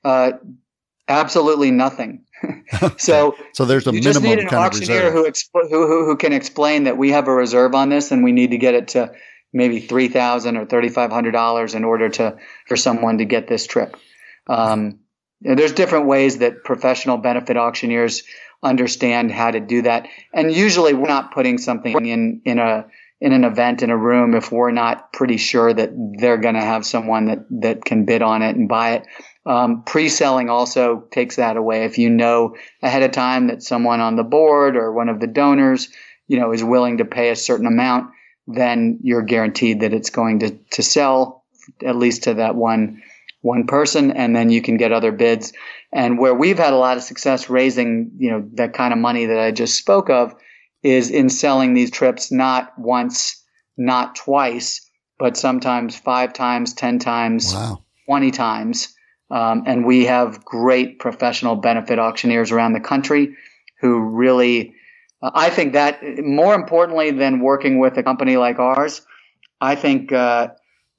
Uh, 0.03 0.33
absolutely 1.07 1.71
nothing. 1.71 2.22
so, 2.97 3.35
so 3.53 3.65
there's 3.65 3.87
a 3.87 3.91
minimum. 3.91 3.95
you 3.95 4.01
just 4.01 4.21
need 4.21 4.39
an 4.39 4.47
auctioneer 4.47 5.11
who, 5.11 5.25
expl- 5.25 5.69
who, 5.69 5.87
who 5.87 6.05
who 6.05 6.17
can 6.17 6.33
explain 6.33 6.85
that 6.85 6.97
we 6.97 7.11
have 7.11 7.27
a 7.27 7.33
reserve 7.33 7.75
on 7.75 7.89
this 7.89 8.11
and 8.11 8.23
we 8.23 8.31
need 8.31 8.51
to 8.51 8.57
get 8.57 8.73
it 8.73 8.89
to 8.89 9.11
maybe 9.53 9.79
three 9.79 10.07
thousand 10.07 10.57
or 10.57 10.65
thirty 10.65 10.89
five 10.89 11.11
hundred 11.11 11.31
dollars 11.31 11.75
in 11.75 11.83
order 11.83 12.09
to 12.09 12.37
for 12.67 12.75
someone 12.75 13.19
to 13.19 13.25
get 13.25 13.47
this 13.47 13.67
trip. 13.67 13.95
Um, 14.47 14.99
there's 15.41 15.73
different 15.73 16.07
ways 16.07 16.39
that 16.39 16.63
professional 16.63 17.17
benefit 17.17 17.57
auctioneers 17.57 18.23
understand 18.61 19.31
how 19.31 19.51
to 19.51 19.59
do 19.59 19.81
that, 19.83 20.07
and 20.33 20.51
usually 20.51 20.93
we're 20.93 21.07
not 21.07 21.33
putting 21.33 21.57
something 21.57 22.05
in 22.05 22.41
in 22.45 22.59
a 22.59 22.85
in 23.21 23.31
an 23.31 23.45
event 23.45 23.83
in 23.83 23.89
a 23.89 23.97
room 23.97 24.35
if 24.35 24.51
we're 24.51 24.71
not 24.71 25.13
pretty 25.13 25.37
sure 25.37 25.73
that 25.73 25.91
they're 26.17 26.37
going 26.37 26.55
to 26.55 26.61
have 26.61 26.85
someone 26.85 27.25
that 27.25 27.45
that 27.61 27.85
can 27.85 28.05
bid 28.05 28.21
on 28.21 28.41
it 28.41 28.55
and 28.55 28.67
buy 28.67 28.93
it. 28.93 29.07
Um, 29.45 29.83
pre-selling 29.83 30.49
also 30.49 31.07
takes 31.11 31.35
that 31.35 31.57
away. 31.57 31.83
If 31.83 31.97
you 31.97 32.09
know 32.09 32.55
ahead 32.81 33.03
of 33.03 33.11
time 33.11 33.47
that 33.47 33.61
someone 33.61 33.99
on 33.99 34.15
the 34.15 34.23
board 34.23 34.77
or 34.77 34.93
one 34.93 35.09
of 35.09 35.19
the 35.19 35.27
donors, 35.27 35.89
you 36.27 36.39
know, 36.39 36.53
is 36.53 36.63
willing 36.63 36.97
to 36.99 37.05
pay 37.05 37.29
a 37.29 37.35
certain 37.35 37.67
amount, 37.67 38.11
then 38.47 38.99
you're 39.03 39.21
guaranteed 39.21 39.81
that 39.81 39.93
it's 39.93 40.09
going 40.09 40.39
to, 40.39 40.51
to 40.71 40.81
sell 40.81 41.43
at 41.85 41.95
least 41.95 42.23
to 42.23 42.35
that 42.35 42.55
one 42.55 43.01
one 43.41 43.67
person, 43.67 44.11
and 44.11 44.33
then 44.33 44.49
you 44.49 44.61
can 44.61 44.77
get 44.77 44.93
other 44.93 45.11
bids. 45.11 45.51
And 45.91 46.17
where 46.17 46.33
we've 46.33 46.57
had 46.57 46.71
a 46.71 46.77
lot 46.77 46.95
of 46.95 47.03
success 47.03 47.49
raising, 47.49 48.11
you 48.17 48.31
know, 48.31 48.47
that 48.53 48.73
kind 48.73 48.93
of 48.93 48.99
money 48.99 49.25
that 49.25 49.39
I 49.39 49.51
just 49.51 49.77
spoke 49.77 50.09
of, 50.09 50.33
is 50.81 51.09
in 51.09 51.29
selling 51.29 51.73
these 51.73 51.91
trips 51.91 52.31
not 52.31 52.71
once, 52.77 53.43
not 53.77 54.15
twice, 54.15 54.89
but 55.19 55.35
sometimes 55.35 55.97
five 55.97 56.31
times, 56.31 56.73
ten 56.73 56.99
times, 56.99 57.53
wow. 57.53 57.83
twenty 58.05 58.31
times. 58.31 58.92
Um, 59.33 59.63
and 59.65 59.83
we 59.83 60.05
have 60.05 60.45
great 60.45 60.99
professional 60.99 61.55
benefit 61.55 61.97
auctioneers 61.97 62.51
around 62.51 62.73
the 62.73 62.79
country 62.79 63.35
who 63.81 63.99
really, 63.99 64.75
uh, 65.23 65.31
I 65.33 65.49
think 65.49 65.73
that 65.73 66.03
more 66.19 66.53
importantly 66.53 67.09
than 67.09 67.39
working 67.39 67.79
with 67.79 67.97
a 67.97 68.03
company 68.03 68.37
like 68.37 68.59
ours, 68.59 69.01
I 69.59 69.73
think 69.73 70.11
uh, 70.13 70.49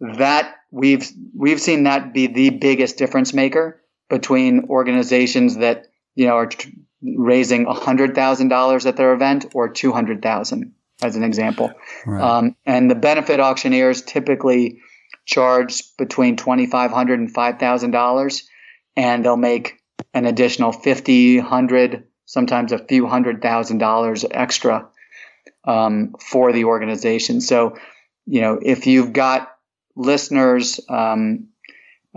that 0.01 0.53
we've 0.73 1.09
we've 1.33 1.61
seen 1.61 1.85
that 1.85 2.12
be 2.12 2.27
the 2.27 2.51
biggest 2.51 2.99
difference 2.99 3.33
maker 3.33 3.81
between 4.11 4.64
organizations 4.68 5.59
that 5.59 5.87
you 6.16 6.27
know 6.27 6.35
are 6.35 6.47
tr- 6.47 6.70
raising 7.03 7.66
hundred 7.66 8.16
thousand 8.16 8.49
dollars 8.49 8.85
at 8.85 8.97
their 8.97 9.14
event 9.14 9.47
or 9.55 9.68
two 9.68 9.92
hundred 9.92 10.23
thousand, 10.23 10.73
as 11.03 11.14
an 11.14 11.23
example. 11.23 11.73
Right. 12.05 12.20
Um, 12.20 12.57
and 12.66 12.90
the 12.90 12.97
benefit 12.97 13.38
auctioneers 13.38 14.03
typically 14.03 14.81
charge 15.24 15.96
between 15.96 16.37
twenty 16.37 16.66
five 16.66 16.90
hundred 16.90 17.20
and 17.20 17.32
five 17.32 17.58
thousand 17.58 17.90
dollars, 17.92 18.48
and 18.96 19.04
$5,000, 19.04 19.14
and 19.14 19.24
they'll 19.24 19.37
make 19.37 19.78
an 20.12 20.26
additional 20.26 20.72
fifty, 20.72 21.38
hundred, 21.38 22.04
sometimes 22.24 22.72
a 22.72 22.78
few 22.78 23.06
hundred 23.06 23.42
thousand 23.42 23.78
dollars 23.78 24.24
extra 24.30 24.88
um, 25.64 26.14
for 26.20 26.52
the 26.52 26.64
organization. 26.64 27.40
So, 27.40 27.76
you 28.26 28.40
know, 28.40 28.58
if 28.62 28.87
you've 28.87 29.12
got 29.12 29.50
listeners 29.96 30.80
um, 30.88 31.48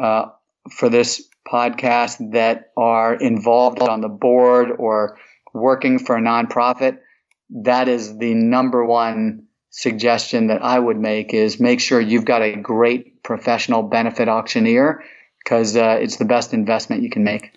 uh, 0.02 0.28
for 0.72 0.90
this 0.90 1.28
podcast 1.48 2.34
that 2.34 2.72
are 2.76 3.16
involved 3.16 3.82
on 3.82 4.02
the 4.02 4.10
board 4.10 4.70
or 4.78 5.18
working 5.54 6.00
for 6.00 6.18
a 6.18 6.22
nonprofit, 6.22 7.00
that 7.50 7.88
is 7.88 8.18
the 8.18 8.34
number 8.34 8.84
one 8.84 9.47
suggestion 9.78 10.48
that 10.48 10.64
I 10.64 10.80
would 10.80 10.98
make 10.98 11.36
is 11.36 11.60
make 11.60 11.80
sure 11.80 12.02
you've 12.02 12.26
got 12.26 12.42
a 12.42 12.56
great 12.56 13.22
professional 13.22 13.84
benefit 13.84 14.28
auctioneer 14.28 15.04
because 15.44 15.78
uh, 15.78 16.00
it's 16.02 16.18
the 16.18 16.26
best 16.26 16.52
investment 16.52 17.04
you 17.04 17.12
can 17.12 17.24
make. 17.24 17.52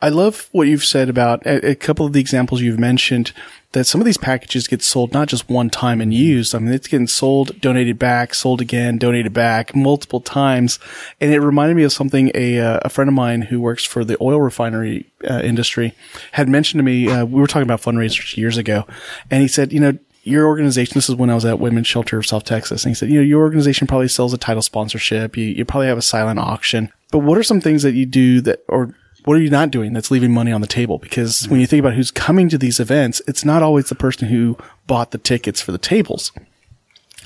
I 0.00 0.08
love 0.08 0.48
what 0.52 0.68
you've 0.68 0.84
said 0.84 1.08
about 1.08 1.44
a, 1.44 1.70
a, 1.70 1.74
couple 1.74 2.06
of 2.06 2.12
the 2.12 2.20
examples 2.20 2.60
you've 2.60 2.78
mentioned 2.78 3.32
that 3.72 3.86
some 3.86 4.00
of 4.00 4.04
these 4.04 4.16
packages 4.16 4.68
get 4.68 4.82
sold 4.82 5.12
not 5.12 5.26
just 5.26 5.48
one 5.48 5.68
time 5.68 6.00
and 6.00 6.14
used. 6.14 6.54
I 6.54 6.60
mean, 6.60 6.72
it's 6.72 6.86
getting 6.86 7.08
sold, 7.08 7.60
donated 7.60 7.98
back, 7.98 8.34
sold 8.34 8.60
again, 8.60 8.98
donated 8.98 9.32
back 9.32 9.74
multiple 9.74 10.20
times. 10.20 10.78
And 11.20 11.32
it 11.34 11.40
reminded 11.40 11.76
me 11.76 11.82
of 11.82 11.92
something 11.92 12.30
a, 12.36 12.60
uh, 12.60 12.80
a 12.82 12.88
friend 12.88 13.08
of 13.08 13.14
mine 13.14 13.42
who 13.42 13.60
works 13.60 13.84
for 13.84 14.04
the 14.04 14.16
oil 14.20 14.40
refinery 14.40 15.10
uh, 15.28 15.40
industry 15.42 15.92
had 16.30 16.48
mentioned 16.48 16.78
to 16.78 16.84
me. 16.84 17.10
Uh, 17.10 17.24
we 17.24 17.40
were 17.40 17.48
talking 17.48 17.64
about 17.64 17.82
fundraisers 17.82 18.36
years 18.36 18.56
ago 18.56 18.86
and 19.28 19.42
he 19.42 19.48
said, 19.48 19.72
you 19.72 19.80
know, 19.80 19.98
your 20.24 20.46
organization, 20.46 20.94
this 20.94 21.08
is 21.08 21.14
when 21.14 21.30
I 21.30 21.34
was 21.34 21.44
at 21.44 21.60
Women's 21.60 21.86
Shelter 21.86 22.18
of 22.18 22.26
South 22.26 22.44
Texas. 22.44 22.84
And 22.84 22.90
he 22.90 22.94
said, 22.94 23.10
you 23.10 23.16
know, 23.16 23.22
your 23.22 23.42
organization 23.42 23.86
probably 23.86 24.08
sells 24.08 24.32
a 24.32 24.38
title 24.38 24.62
sponsorship. 24.62 25.36
You, 25.36 25.44
you 25.44 25.64
probably 25.64 25.86
have 25.86 25.98
a 25.98 26.02
silent 26.02 26.40
auction, 26.40 26.90
but 27.12 27.18
what 27.18 27.38
are 27.38 27.42
some 27.42 27.60
things 27.60 27.82
that 27.82 27.92
you 27.92 28.06
do 28.06 28.40
that, 28.40 28.64
or 28.68 28.94
what 29.24 29.36
are 29.36 29.40
you 29.40 29.50
not 29.50 29.70
doing 29.70 29.92
that's 29.92 30.10
leaving 30.10 30.32
money 30.32 30.52
on 30.52 30.60
the 30.60 30.66
table? 30.66 30.98
Because 30.98 31.48
when 31.48 31.60
you 31.60 31.66
think 31.66 31.80
about 31.80 31.94
who's 31.94 32.10
coming 32.10 32.48
to 32.48 32.58
these 32.58 32.80
events, 32.80 33.22
it's 33.26 33.44
not 33.44 33.62
always 33.62 33.88
the 33.88 33.94
person 33.94 34.28
who 34.28 34.56
bought 34.86 35.10
the 35.12 35.18
tickets 35.18 35.60
for 35.60 35.72
the 35.72 35.78
tables. 35.78 36.32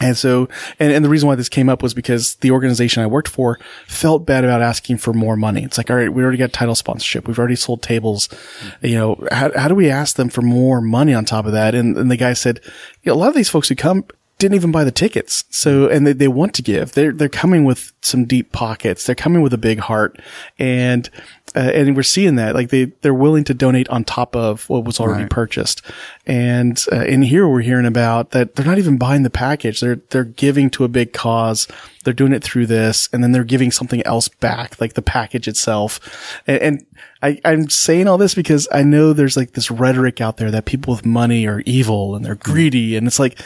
And 0.00 0.16
so, 0.16 0.48
and, 0.78 0.92
and 0.92 1.04
the 1.04 1.08
reason 1.08 1.28
why 1.28 1.34
this 1.34 1.48
came 1.48 1.68
up 1.68 1.82
was 1.82 1.94
because 1.94 2.37
the 2.37 2.50
organization 2.50 3.02
I 3.02 3.06
worked 3.06 3.28
for 3.28 3.58
felt 3.87 4.26
bad 4.26 4.44
about 4.44 4.62
asking 4.62 4.98
for 4.98 5.12
more 5.12 5.37
money. 5.37 5.64
It's 5.64 5.78
like, 5.78 5.90
all 5.90 5.96
right, 5.96 6.12
we 6.12 6.22
already 6.22 6.38
got 6.38 6.52
title 6.52 6.74
sponsorship. 6.74 7.26
We've 7.26 7.38
already 7.38 7.56
sold 7.56 7.82
tables. 7.82 8.28
You 8.80 8.96
know, 8.96 9.26
how, 9.32 9.50
how 9.56 9.68
do 9.68 9.74
we 9.74 9.90
ask 9.90 10.16
them 10.16 10.28
for 10.28 10.42
more 10.42 10.80
money 10.80 11.14
on 11.14 11.24
top 11.24 11.46
of 11.46 11.52
that? 11.52 11.74
And, 11.74 11.96
and 11.96 12.11
the 12.11 12.16
guy 12.16 12.32
said, 12.32 12.61
you 13.02 13.11
know, 13.11 13.14
a 13.14 13.18
lot 13.18 13.28
of 13.28 13.34
these 13.34 13.50
folks 13.50 13.68
who 13.68 13.74
come 13.74 14.04
didn't 14.38 14.54
even 14.54 14.70
buy 14.70 14.84
the 14.84 14.92
tickets. 14.92 15.44
So, 15.50 15.88
and 15.88 16.06
they, 16.06 16.12
they 16.12 16.28
want 16.28 16.54
to 16.54 16.62
give. 16.62 16.92
They're, 16.92 17.12
they're 17.12 17.28
coming 17.28 17.64
with 17.64 17.92
some 18.02 18.24
deep 18.24 18.52
pockets. 18.52 19.04
They're 19.04 19.16
coming 19.16 19.42
with 19.42 19.52
a 19.52 19.58
big 19.58 19.80
heart. 19.80 20.20
And, 20.58 21.11
uh, 21.56 21.61
and 21.61 21.96
we're 21.96 22.02
seeing 22.02 22.37
that 22.37 22.54
like 22.54 22.70
they, 22.70 22.87
they're 23.02 23.14
willing 23.14 23.44
to 23.44 23.54
donate 23.54 23.88
on 23.88 24.04
top 24.04 24.34
of 24.37 24.68
what 24.68 24.84
was 24.84 25.00
already 25.00 25.22
Right. 25.24 25.30
purchased. 25.30 25.82
And, 26.26 26.82
uh, 26.92 27.04
in 27.04 27.22
here 27.22 27.48
we're 27.48 27.62
hearing 27.62 27.87
about 27.87 28.30
that 28.30 28.54
they're 28.54 28.66
not 28.66 28.78
even 28.78 28.98
buying 28.98 29.22
the 29.22 29.30
package. 29.30 29.80
They're, 29.80 30.00
they're 30.11 30.24
giving 30.24 30.70
to 30.70 30.84
a 30.84 30.88
big 30.88 31.12
cause. 31.12 31.66
They're 32.08 32.14
doing 32.14 32.32
it 32.32 32.42
through 32.42 32.68
this 32.68 33.06
and 33.12 33.22
then 33.22 33.32
they're 33.32 33.44
giving 33.44 33.70
something 33.70 34.00
else 34.06 34.28
back, 34.28 34.80
like 34.80 34.94
the 34.94 35.02
package 35.02 35.46
itself. 35.46 36.40
And, 36.46 36.62
and 36.62 36.86
I, 37.22 37.38
I'm 37.44 37.68
saying 37.68 38.08
all 38.08 38.16
this 38.16 38.34
because 38.34 38.66
I 38.72 38.82
know 38.82 39.12
there's 39.12 39.36
like 39.36 39.52
this 39.52 39.70
rhetoric 39.70 40.18
out 40.22 40.38
there 40.38 40.50
that 40.50 40.64
people 40.64 40.94
with 40.94 41.04
money 41.04 41.46
are 41.46 41.62
evil 41.66 42.16
and 42.16 42.24
they're 42.24 42.34
greedy. 42.34 42.96
And 42.96 43.06
it's 43.06 43.18
like, 43.18 43.38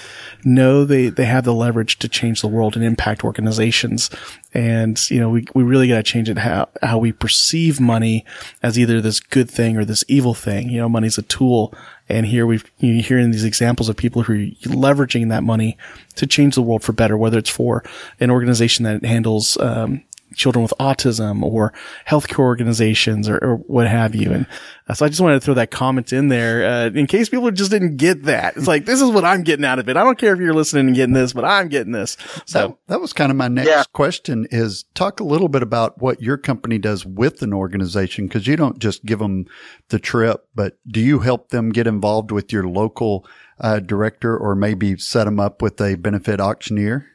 no, 0.44 0.84
they, 0.84 1.08
they 1.08 1.24
have 1.24 1.42
the 1.42 1.52
leverage 1.52 1.98
to 1.98 2.08
change 2.08 2.40
the 2.40 2.46
world 2.46 2.76
and 2.76 2.84
impact 2.84 3.24
organizations. 3.24 4.08
And, 4.54 5.10
you 5.10 5.18
know, 5.18 5.28
we, 5.28 5.44
we 5.56 5.64
really 5.64 5.88
got 5.88 5.96
to 5.96 6.04
change 6.04 6.30
it 6.30 6.38
how, 6.38 6.68
how 6.84 6.98
we 6.98 7.10
perceive 7.10 7.80
money 7.80 8.24
as 8.62 8.78
either 8.78 9.00
this 9.00 9.18
good 9.18 9.50
thing 9.50 9.76
or 9.76 9.84
this 9.84 10.04
evil 10.06 10.34
thing. 10.34 10.70
You 10.70 10.78
know, 10.78 10.88
money's 10.88 11.18
a 11.18 11.22
tool. 11.22 11.74
And 12.12 12.26
here 12.26 12.46
we've, 12.46 12.64
you're 12.78 13.02
hearing 13.02 13.30
these 13.30 13.44
examples 13.44 13.88
of 13.88 13.96
people 13.96 14.22
who 14.22 14.32
are 14.34 14.46
leveraging 14.68 15.30
that 15.30 15.42
money 15.42 15.76
to 16.16 16.26
change 16.26 16.54
the 16.54 16.62
world 16.62 16.82
for 16.82 16.92
better, 16.92 17.16
whether 17.16 17.38
it's 17.38 17.50
for 17.50 17.82
an 18.20 18.30
organization 18.30 18.84
that 18.84 19.04
handles, 19.04 19.56
um, 19.58 20.04
children 20.34 20.62
with 20.62 20.72
autism 20.80 21.42
or 21.42 21.72
healthcare 22.08 22.40
organizations 22.40 23.28
or, 23.28 23.38
or 23.38 23.56
what 23.56 23.86
have 23.86 24.14
you. 24.14 24.32
And 24.32 24.46
uh, 24.88 24.94
so 24.94 25.06
I 25.06 25.08
just 25.08 25.20
wanted 25.20 25.34
to 25.34 25.40
throw 25.40 25.54
that 25.54 25.70
comment 25.70 26.12
in 26.12 26.28
there, 26.28 26.64
uh, 26.64 26.86
in 26.86 27.06
case 27.06 27.28
people 27.28 27.50
just 27.50 27.70
didn't 27.70 27.96
get 27.96 28.24
that. 28.24 28.56
It's 28.56 28.66
like, 28.66 28.84
this 28.84 29.00
is 29.00 29.10
what 29.10 29.24
I'm 29.24 29.42
getting 29.42 29.64
out 29.64 29.78
of 29.78 29.88
it. 29.88 29.96
I 29.96 30.02
don't 30.02 30.18
care 30.18 30.32
if 30.32 30.40
you're 30.40 30.54
listening 30.54 30.88
and 30.88 30.96
getting 30.96 31.14
this, 31.14 31.32
but 31.32 31.44
I'm 31.44 31.68
getting 31.68 31.92
this. 31.92 32.16
So 32.46 32.68
That, 32.68 32.76
that 32.88 33.00
was 33.00 33.12
kind 33.12 33.30
of 33.30 33.36
my 33.36 33.48
next 33.48 33.68
Yeah. 33.68 33.84
question 33.92 34.46
is 34.50 34.84
talk 34.94 35.20
a 35.20 35.24
little 35.24 35.48
bit 35.48 35.62
about 35.62 36.00
what 36.00 36.20
your 36.20 36.36
company 36.36 36.78
does 36.78 37.06
with 37.06 37.42
an 37.42 37.52
organization 37.52 38.26
because 38.26 38.46
you 38.46 38.56
don't 38.56 38.78
just 38.78 39.04
give 39.04 39.18
them 39.18 39.46
the 39.88 39.98
trip, 39.98 40.46
but 40.54 40.78
do 40.86 41.00
you 41.00 41.20
help 41.20 41.50
them 41.50 41.70
get 41.70 41.86
involved 41.86 42.30
with 42.30 42.52
your 42.52 42.66
local 42.66 43.26
uh, 43.60 43.78
director 43.78 44.36
or 44.36 44.54
maybe 44.56 44.96
set 44.96 45.24
them 45.24 45.38
up 45.38 45.62
with 45.62 45.80
a 45.80 45.94
benefit 45.94 46.40
auctioneer? 46.40 47.06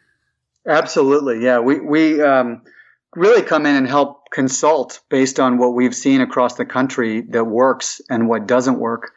Absolutely, 0.65 1.43
yeah. 1.43 1.59
We 1.59 1.79
we 1.79 2.21
um, 2.21 2.61
really 3.17 3.41
come 3.41 3.65
in 3.65 3.75
and 3.75 3.87
help 3.87 4.29
consult 4.31 5.01
based 5.09 5.39
on 5.39 5.57
what 5.57 5.73
we've 5.73 5.95
seen 5.95 6.21
across 6.21 6.55
the 6.55 6.65
country 6.65 7.21
that 7.29 7.43
works 7.45 7.99
and 8.09 8.29
what 8.29 8.47
doesn't 8.47 8.79
work. 8.79 9.11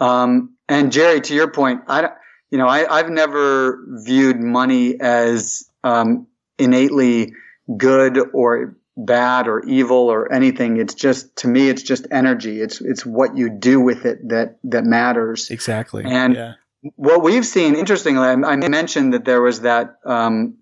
Um, 0.00 0.54
and 0.68 0.90
Jerry, 0.90 1.20
to 1.20 1.34
your 1.34 1.50
point, 1.50 1.82
I 1.86 2.00
don't- 2.02 2.14
you 2.50 2.58
know 2.58 2.66
I, 2.68 2.86
I've 2.98 3.10
never 3.10 3.84
viewed 4.04 4.38
money 4.40 4.98
as 5.00 5.68
um, 5.84 6.26
innately 6.58 7.32
good 7.76 8.18
or 8.32 8.76
bad 8.96 9.48
or 9.48 9.64
evil 9.66 10.08
or 10.10 10.32
anything. 10.32 10.78
It's 10.78 10.94
just 10.94 11.36
to 11.38 11.48
me, 11.48 11.68
it's 11.68 11.82
just 11.82 12.06
energy. 12.10 12.60
It's 12.60 12.80
it's 12.80 13.04
what 13.04 13.36
you 13.36 13.50
do 13.50 13.80
with 13.80 14.06
it 14.06 14.28
that 14.28 14.58
that 14.64 14.84
matters. 14.84 15.50
exactly. 15.50 16.04
And- 16.04 16.34
yeah. 16.34 16.52
What 16.94 17.24
we've 17.24 17.44
seen, 17.44 17.74
interestingly, 17.74 18.22
I, 18.22 18.34
I 18.34 18.56
mentioned 18.68 19.12
that 19.14 19.24
there 19.24 19.42
was 19.42 19.62
that 19.62 19.96
um, 20.04 20.58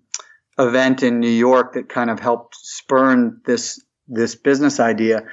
event 0.57 1.03
in 1.03 1.19
New 1.19 1.27
York 1.27 1.73
that 1.73 1.89
kind 1.89 2.09
of 2.09 2.19
helped 2.19 2.55
spurn 2.55 3.41
this 3.45 3.83
this 4.07 4.35
business 4.35 4.79
idea, 4.79 5.23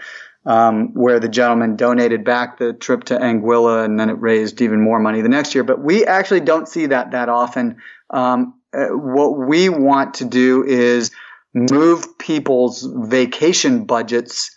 um, 0.46 0.94
where 0.94 1.20
the 1.20 1.28
gentleman 1.28 1.76
donated 1.76 2.24
back 2.24 2.58
the 2.58 2.72
trip 2.72 3.04
to 3.04 3.18
Anguilla, 3.18 3.84
and 3.84 3.98
then 4.00 4.08
it 4.10 4.20
raised 4.20 4.60
even 4.60 4.82
more 4.82 4.98
money 4.98 5.20
the 5.20 5.28
next 5.28 5.54
year. 5.54 5.64
But 5.64 5.82
we 5.82 6.06
actually 6.06 6.40
don't 6.40 6.68
see 6.68 6.86
that 6.86 7.12
that 7.12 7.28
often. 7.28 7.78
Um, 8.10 8.54
uh, 8.74 8.86
what 8.86 9.38
we 9.38 9.68
want 9.68 10.14
to 10.14 10.24
do 10.24 10.64
is 10.64 11.10
move 11.54 12.18
people's 12.18 12.88
vacation 12.90 13.84
budgets 13.84 14.50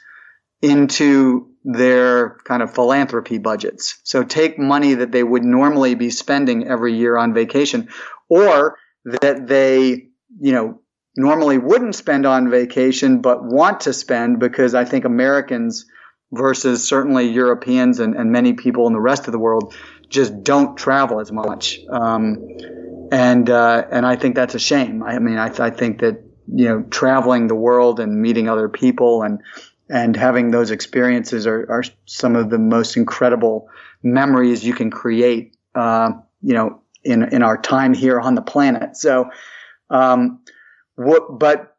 into 0.61 1.51
their 1.65 2.37
kind 2.45 2.61
of 2.61 2.73
philanthropy 2.73 3.37
budgets. 3.37 3.99
So 4.03 4.23
take 4.23 4.57
money 4.57 4.93
that 4.95 5.11
they 5.11 5.23
would 5.23 5.43
normally 5.43 5.95
be 5.95 6.09
spending 6.09 6.67
every 6.67 6.95
year 6.95 7.17
on 7.17 7.33
vacation 7.33 7.89
or 8.29 8.77
that 9.03 9.47
they, 9.47 10.09
you 10.39 10.51
know, 10.51 10.81
normally 11.15 11.57
wouldn't 11.57 11.95
spend 11.95 12.25
on 12.25 12.49
vacation 12.49 13.21
but 13.21 13.43
want 13.43 13.81
to 13.81 13.93
spend 13.93 14.39
because 14.39 14.75
I 14.75 14.85
think 14.85 15.05
Americans 15.05 15.85
versus 16.31 16.87
certainly 16.87 17.29
Europeans 17.29 17.99
and, 17.99 18.15
and 18.15 18.31
many 18.31 18.53
people 18.53 18.87
in 18.87 18.93
the 18.93 18.99
rest 18.99 19.27
of 19.27 19.31
the 19.31 19.39
world 19.39 19.73
just 20.09 20.43
don't 20.43 20.75
travel 20.75 21.19
as 21.19 21.31
much. 21.31 21.79
Um, 21.89 22.47
and 23.11 23.49
uh, 23.49 23.85
and 23.91 24.05
I 24.05 24.15
think 24.15 24.35
that's 24.35 24.55
a 24.55 24.59
shame. 24.59 25.03
I 25.03 25.19
mean, 25.19 25.37
I, 25.37 25.51
I 25.59 25.69
think 25.69 25.99
that 25.99 26.23
you 26.47 26.65
know 26.65 26.81
traveling 26.83 27.47
the 27.47 27.55
world 27.55 27.99
and 27.99 28.21
meeting 28.21 28.49
other 28.49 28.69
people 28.69 29.23
and 29.23 29.41
and 29.89 30.15
having 30.15 30.49
those 30.49 30.71
experiences 30.71 31.45
are, 31.45 31.69
are 31.69 31.83
some 32.05 32.35
of 32.35 32.49
the 32.49 32.57
most 32.57 32.97
incredible 32.97 33.69
memories 34.01 34.65
you 34.65 34.73
can 34.73 34.89
create. 34.89 35.55
Uh, 35.75 36.11
you 36.41 36.53
know, 36.53 36.81
in 37.03 37.23
in 37.33 37.43
our 37.43 37.57
time 37.57 37.93
here 37.93 38.19
on 38.19 38.35
the 38.35 38.41
planet. 38.41 38.97
So, 38.97 39.29
um, 39.89 40.39
what, 40.95 41.39
but 41.39 41.75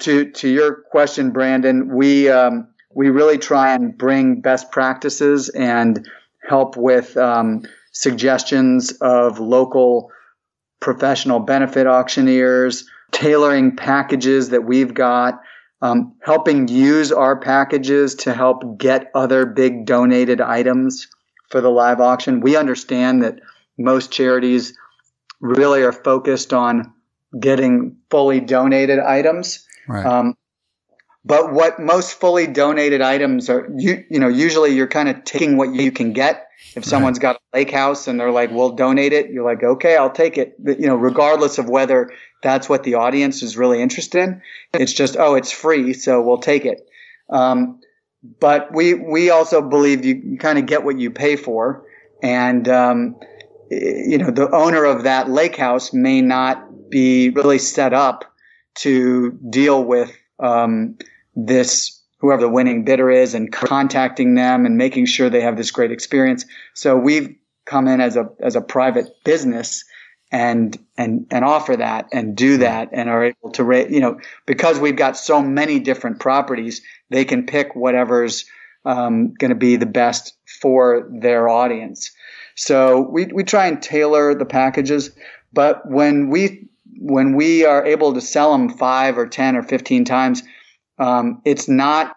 to 0.00 0.30
to 0.32 0.48
your 0.48 0.82
question, 0.90 1.30
Brandon, 1.30 1.94
we 1.94 2.28
um, 2.28 2.68
we 2.94 3.10
really 3.10 3.38
try 3.38 3.74
and 3.74 3.96
bring 3.96 4.40
best 4.40 4.70
practices 4.70 5.48
and 5.50 6.08
help 6.48 6.76
with 6.76 7.16
um, 7.16 7.62
suggestions 7.92 8.92
of 9.00 9.38
local 9.38 10.10
professional 10.80 11.40
benefit 11.40 11.86
auctioneers, 11.86 12.86
tailoring 13.12 13.76
packages 13.76 14.50
that 14.50 14.64
we've 14.64 14.94
got, 14.94 15.40
um, 15.82 16.14
helping 16.22 16.68
use 16.68 17.12
our 17.12 17.38
packages 17.38 18.14
to 18.14 18.34
help 18.34 18.78
get 18.78 19.10
other 19.14 19.46
big 19.46 19.86
donated 19.86 20.40
items 20.40 21.08
for 21.50 21.60
the 21.60 21.70
live 21.70 22.00
auction. 22.00 22.40
We 22.40 22.56
understand 22.56 23.22
that 23.22 23.40
most 23.78 24.10
charities 24.10 24.76
really 25.40 25.82
are 25.82 25.92
focused 25.92 26.52
on 26.52 26.92
getting 27.38 27.96
fully 28.10 28.40
donated 28.40 28.98
items. 28.98 29.66
Right. 29.88 30.04
Um, 30.04 30.36
but 31.24 31.52
what 31.52 31.80
most 31.80 32.20
fully 32.20 32.46
donated 32.46 33.02
items 33.02 33.50
are, 33.50 33.68
you, 33.76 34.04
you 34.08 34.20
know, 34.20 34.28
usually 34.28 34.74
you're 34.74 34.86
kind 34.86 35.08
of 35.08 35.24
taking 35.24 35.56
what 35.56 35.74
you 35.74 35.90
can 35.90 36.12
get. 36.12 36.48
If 36.76 36.84
someone's 36.84 37.18
got 37.18 37.36
a 37.36 37.56
lake 37.56 37.70
house 37.70 38.06
and 38.06 38.20
they're 38.20 38.30
like, 38.30 38.50
we'll 38.50 38.76
donate 38.76 39.12
it, 39.12 39.30
you're 39.30 39.44
like, 39.44 39.62
okay, 39.62 39.96
I'll 39.96 40.10
take 40.10 40.38
it. 40.38 40.62
But, 40.62 40.78
you 40.78 40.86
know, 40.86 40.94
regardless 40.94 41.58
of 41.58 41.68
whether 41.68 42.12
that's 42.42 42.68
what 42.68 42.84
the 42.84 42.94
audience 42.94 43.42
is 43.42 43.56
really 43.56 43.80
interested 43.80 44.22
in, 44.22 44.42
it's 44.74 44.92
just, 44.92 45.16
oh, 45.16 45.34
it's 45.34 45.50
free, 45.50 45.94
so 45.94 46.20
we'll 46.20 46.38
take 46.38 46.64
it. 46.64 46.86
Um, 47.30 47.80
but 48.40 48.72
we, 48.74 48.94
we 48.94 49.30
also 49.30 49.62
believe 49.62 50.04
you, 50.04 50.14
you 50.14 50.38
kind 50.38 50.58
of 50.58 50.66
get 50.66 50.84
what 50.84 50.98
you 50.98 51.10
pay 51.10 51.36
for. 51.36 51.86
And, 52.22 52.68
um, 52.68 53.16
you 53.70 54.18
know, 54.18 54.30
the 54.30 54.50
owner 54.54 54.84
of 54.84 55.04
that 55.04 55.30
lake 55.30 55.56
house 55.56 55.92
may 55.92 56.20
not 56.20 56.90
be 56.90 57.30
really 57.30 57.58
set 57.58 57.92
up 57.92 58.24
to 58.76 59.32
deal 59.50 59.82
with, 59.84 60.16
um, 60.38 60.96
this 61.34 62.02
whoever 62.18 62.42
the 62.42 62.48
winning 62.48 62.84
bidder 62.84 63.10
is 63.10 63.34
and 63.34 63.52
contacting 63.52 64.34
them 64.34 64.66
and 64.66 64.76
making 64.76 65.06
sure 65.06 65.28
they 65.28 65.40
have 65.40 65.56
this 65.56 65.70
great 65.70 65.92
experience. 65.92 66.44
So 66.74 66.96
we've 66.96 67.36
come 67.66 67.88
in 67.88 68.00
as 68.00 68.16
a 68.16 68.30
as 68.40 68.56
a 68.56 68.60
private 68.60 69.08
business 69.24 69.84
and 70.32 70.78
and 70.96 71.26
and 71.30 71.44
offer 71.44 71.76
that 71.76 72.08
and 72.12 72.36
do 72.36 72.58
that 72.58 72.88
and 72.92 73.08
are 73.08 73.24
able 73.24 73.50
to 73.52 73.62
rate 73.62 73.90
you 73.90 74.00
know 74.00 74.18
because 74.46 74.78
we've 74.78 74.96
got 74.96 75.16
so 75.16 75.40
many 75.40 75.78
different 75.78 76.18
properties 76.18 76.82
they 77.10 77.24
can 77.24 77.46
pick 77.46 77.76
whatever's 77.76 78.44
um, 78.84 79.34
going 79.34 79.50
to 79.50 79.56
be 79.56 79.76
the 79.76 79.86
best 79.86 80.36
for 80.60 81.08
their 81.12 81.48
audience 81.48 82.12
so 82.56 83.00
we, 83.00 83.26
we 83.26 83.44
try 83.44 83.66
and 83.66 83.82
tailor 83.82 84.34
the 84.34 84.46
packages 84.46 85.10
but 85.52 85.88
when 85.88 86.28
we 86.30 86.68
when 86.98 87.36
we 87.36 87.64
are 87.64 87.84
able 87.84 88.14
to 88.14 88.20
sell 88.20 88.52
them 88.52 88.68
five 88.68 89.18
or 89.18 89.26
ten 89.26 89.56
or 89.56 89.62
15 89.62 90.04
times 90.04 90.42
um, 90.98 91.42
it's 91.44 91.68
not 91.68 92.16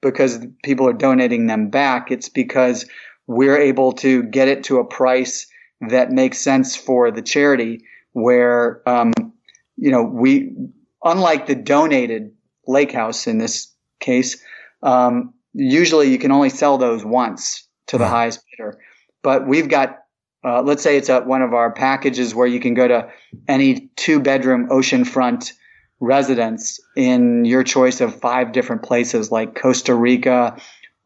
because 0.00 0.44
people 0.62 0.86
are 0.86 0.92
donating 0.92 1.46
them 1.46 1.70
back. 1.70 2.10
It's 2.10 2.28
because 2.28 2.86
we're 3.26 3.58
able 3.58 3.92
to 3.94 4.22
get 4.24 4.48
it 4.48 4.64
to 4.64 4.78
a 4.78 4.84
price 4.84 5.46
that 5.88 6.10
makes 6.10 6.38
sense 6.38 6.76
for 6.76 7.10
the 7.10 7.22
charity 7.22 7.84
where, 8.12 8.82
um, 8.88 9.12
you 9.76 9.90
know, 9.90 10.02
we, 10.02 10.52
unlike 11.04 11.46
the 11.46 11.54
donated 11.54 12.32
lake 12.66 12.92
house 12.92 13.26
in 13.26 13.38
this 13.38 13.72
case, 14.00 14.42
um, 14.82 15.34
usually 15.52 16.10
you 16.10 16.18
can 16.18 16.32
only 16.32 16.50
sell 16.50 16.78
those 16.78 17.04
once 17.04 17.66
to 17.86 17.98
the 17.98 18.04
right. 18.04 18.10
highest 18.10 18.40
bidder. 18.50 18.78
But 19.22 19.46
we've 19.46 19.68
got, 19.68 19.98
uh, 20.44 20.62
let's 20.62 20.82
say 20.82 20.96
it's 20.96 21.08
a, 21.08 21.20
one 21.20 21.42
of 21.42 21.54
our 21.54 21.72
packages 21.72 22.34
where 22.34 22.46
you 22.46 22.60
can 22.60 22.74
go 22.74 22.88
to 22.88 23.10
any 23.46 23.90
two 23.96 24.20
bedroom 24.20 24.68
oceanfront 24.68 25.52
residence 26.00 26.78
in 26.96 27.44
your 27.44 27.64
choice 27.64 28.00
of 28.00 28.14
five 28.20 28.52
different 28.52 28.82
places 28.82 29.32
like 29.32 29.54
Costa 29.54 29.94
Rica 29.94 30.56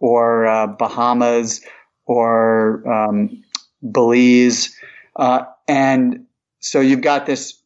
or 0.01 0.47
uh, 0.47 0.67
Bahamas 0.67 1.63
or 2.05 2.87
um, 2.89 3.43
Belize. 3.83 4.77
Uh, 5.17 5.45
and 5.67 6.27
so 6.61 6.81
you've 6.81 7.01
got 7.01 7.27
this, 7.27 7.61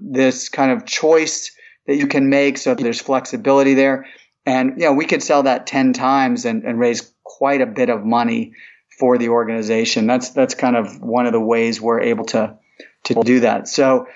this 0.00 0.48
kind 0.48 0.70
of 0.70 0.86
choice 0.86 1.50
that 1.86 1.96
you 1.96 2.06
can 2.06 2.28
make. 2.28 2.58
So 2.58 2.74
there's 2.74 3.00
flexibility 3.00 3.74
there. 3.74 4.06
And, 4.46 4.80
you 4.80 4.86
know, 4.86 4.92
we 4.92 5.06
could 5.06 5.22
sell 5.22 5.42
that 5.42 5.66
10 5.66 5.92
times 5.92 6.44
and, 6.44 6.64
and 6.64 6.78
raise 6.78 7.12
quite 7.24 7.60
a 7.60 7.66
bit 7.66 7.90
of 7.90 8.04
money 8.04 8.54
for 9.00 9.18
the 9.18 9.30
organization. 9.30 10.06
That's, 10.06 10.30
that's 10.30 10.54
kind 10.54 10.76
of 10.76 11.00
one 11.00 11.26
of 11.26 11.32
the 11.32 11.40
ways 11.40 11.80
we're 11.80 12.02
able 12.02 12.26
to, 12.26 12.56
to 13.04 13.14
do 13.24 13.40
that. 13.40 13.66
So, 13.66 14.06